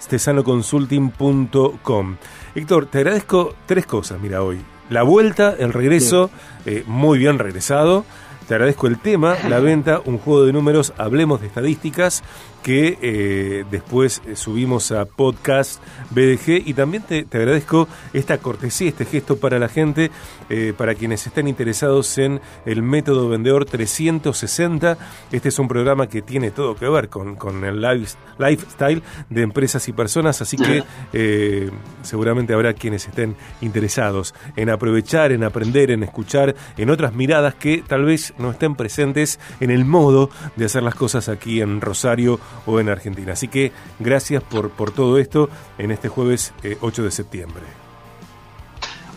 stesanoconsulting.com. 0.00 2.16
Héctor, 2.54 2.86
te 2.86 2.98
agradezco 2.98 3.54
tres 3.66 3.86
cosas, 3.86 4.20
mira, 4.20 4.42
hoy. 4.42 4.60
La 4.90 5.04
vuelta, 5.04 5.54
el 5.58 5.72
regreso, 5.72 6.30
eh, 6.66 6.84
muy 6.86 7.18
bien 7.18 7.38
regresado. 7.38 8.04
Te 8.46 8.54
agradezco 8.54 8.86
el 8.88 8.98
tema, 8.98 9.36
la 9.48 9.58
venta, 9.60 10.02
un 10.04 10.18
juego 10.18 10.44
de 10.44 10.52
números, 10.52 10.92
hablemos 10.98 11.40
de 11.40 11.46
estadísticas 11.46 12.22
que 12.62 12.98
eh, 13.02 13.64
después 13.70 14.22
eh, 14.26 14.36
subimos 14.36 14.92
a 14.92 15.04
podcast 15.04 15.82
BDG 16.10 16.62
y 16.66 16.74
también 16.74 17.02
te, 17.02 17.26
agradezco 17.32 17.88
esta 18.12 18.38
cortesía, 18.38 18.88
este 18.88 19.04
gesto 19.04 19.36
para 19.36 19.58
la 19.58 19.68
gente, 19.68 20.10
eh, 20.48 20.72
para 20.76 20.94
quienes 20.94 21.26
estén 21.26 21.48
interesados 21.48 22.16
en 22.18 22.40
el 22.64 22.82
método 22.82 23.28
vendedor 23.28 23.64
360. 23.64 24.96
Este 25.32 25.48
es 25.48 25.58
un 25.58 25.68
programa 25.68 26.08
que 26.08 26.22
tiene 26.22 26.50
todo 26.50 26.76
que 26.76 26.88
ver 26.88 27.08
con, 27.08 27.36
con 27.36 27.64
el 27.64 27.80
lifestyle 27.80 29.02
de 29.28 29.42
empresas 29.42 29.88
y 29.88 29.92
personas, 29.92 30.40
así 30.40 30.56
que 30.56 30.82
seguramente 32.02 32.54
habrá 32.54 32.74
quienes 32.74 33.06
estén 33.08 33.36
interesados 33.60 34.34
en 34.56 34.70
aprovechar, 34.70 35.32
en 35.32 35.44
aprender, 35.44 35.90
en 35.90 36.02
escuchar, 36.02 36.54
en 36.76 36.90
otras 36.90 37.14
miradas 37.14 37.54
que 37.54 37.82
tal 37.86 38.04
vez 38.04 38.34
no 38.38 38.50
estén 38.50 38.76
presentes 38.76 39.40
en 39.60 39.70
el 39.70 39.84
modo 39.84 40.30
de 40.56 40.66
hacer 40.66 40.82
las 40.82 40.94
cosas 40.94 41.28
aquí 41.28 41.60
en 41.60 41.80
Rosario 41.80 42.38
o 42.66 42.80
en 42.80 42.88
Argentina. 42.88 43.32
Así 43.32 43.48
que 43.48 43.72
gracias 43.98 44.42
por, 44.42 44.70
por 44.70 44.90
todo 44.92 45.18
esto 45.18 45.48
en 45.78 45.90
este 45.90 46.08
jueves 46.08 46.52
8 46.80 47.02
eh, 47.02 47.04
de 47.04 47.10
septiembre. 47.10 47.62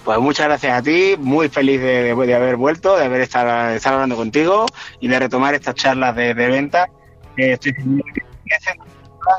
Pues 0.05 0.19
muchas 0.19 0.45
gracias 0.45 0.77
a 0.77 0.83
ti, 0.83 1.15
muy 1.17 1.49
feliz 1.49 1.81
de, 1.81 2.11
haber 2.11 2.57
vuelto, 2.57 2.95
de 2.95 3.05
haber 3.05 3.21
estado, 3.21 3.49
hablando 3.83 4.15
contigo 4.15 4.67
y 4.99 5.07
de 5.07 5.17
retomar 5.17 5.55
estas 5.55 5.73
charlas 5.73 6.15
de, 6.15 6.33
venta. 6.35 6.87
estoy 7.35 7.73
seguro 7.73 8.03
que 8.13 8.21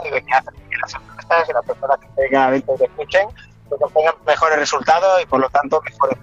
y 0.05 0.11
de 0.11 0.23
que 0.23 0.35
hacen 0.35 0.55
que 0.69 0.77
las 0.83 0.95
empresas 0.95 1.49
y 1.49 1.53
las 1.53 1.65
personas 1.65 1.99
que 2.01 2.09
tengan 2.17 2.49
eventos 2.49 2.79
que 2.79 2.85
escuchen, 2.85 3.29
pues 3.69 3.81
tengan 3.95 4.15
mejores 4.27 4.59
resultados 4.59 5.23
y 5.23 5.27
por 5.27 5.39
lo 5.39 5.49
tanto 5.51 5.81
mejores 5.83 6.19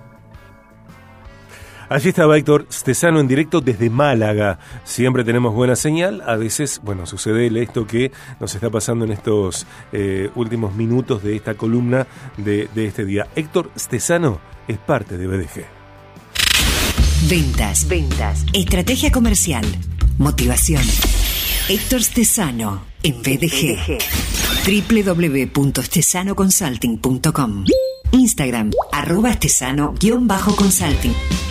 Allí 1.93 2.10
estaba 2.10 2.38
Héctor 2.39 2.65
Stesano 2.71 3.19
en 3.19 3.27
directo 3.27 3.62
desde 3.62 3.91
Málaga. 3.91 4.58
Siempre 4.84 5.23
tenemos 5.23 5.53
buena 5.53 5.75
señal. 5.75 6.23
A 6.25 6.38
veces, 6.38 6.82
bueno, 6.84 7.06
sucede 7.06 7.62
esto 7.62 7.86
que 7.86 8.12
nos 8.39 8.56
está 8.56 8.71
pasando 8.71 9.06
en 9.06 9.12
estos 9.12 9.67
eh, 9.91 10.32
últimos 10.34 10.73
minutos 10.73 11.21
de 11.21 11.36
esta 11.36 11.53
columna 11.53 12.08
de, 12.38 12.67
este 12.75 13.06
día. 13.06 13.27
Héctor 13.36 13.69
Stesano 13.77 14.41
es 14.67 14.79
parte 14.79 15.19
de 15.19 15.27
BDG. 15.27 15.67
Ventas, 17.29 17.88
ventas, 17.88 18.43
estrategia 18.53 19.12
comercial, 19.12 19.63
motivación. 20.17 20.82
Héctor 21.69 22.01
Stesano 22.01 22.86
en 23.03 23.21
BDG. 23.21 23.99
www.stesanoconsulting.com 24.65 27.65
Instagram, 28.13 28.71
arroba 28.91 29.32
estesano-consulting. 29.32 31.42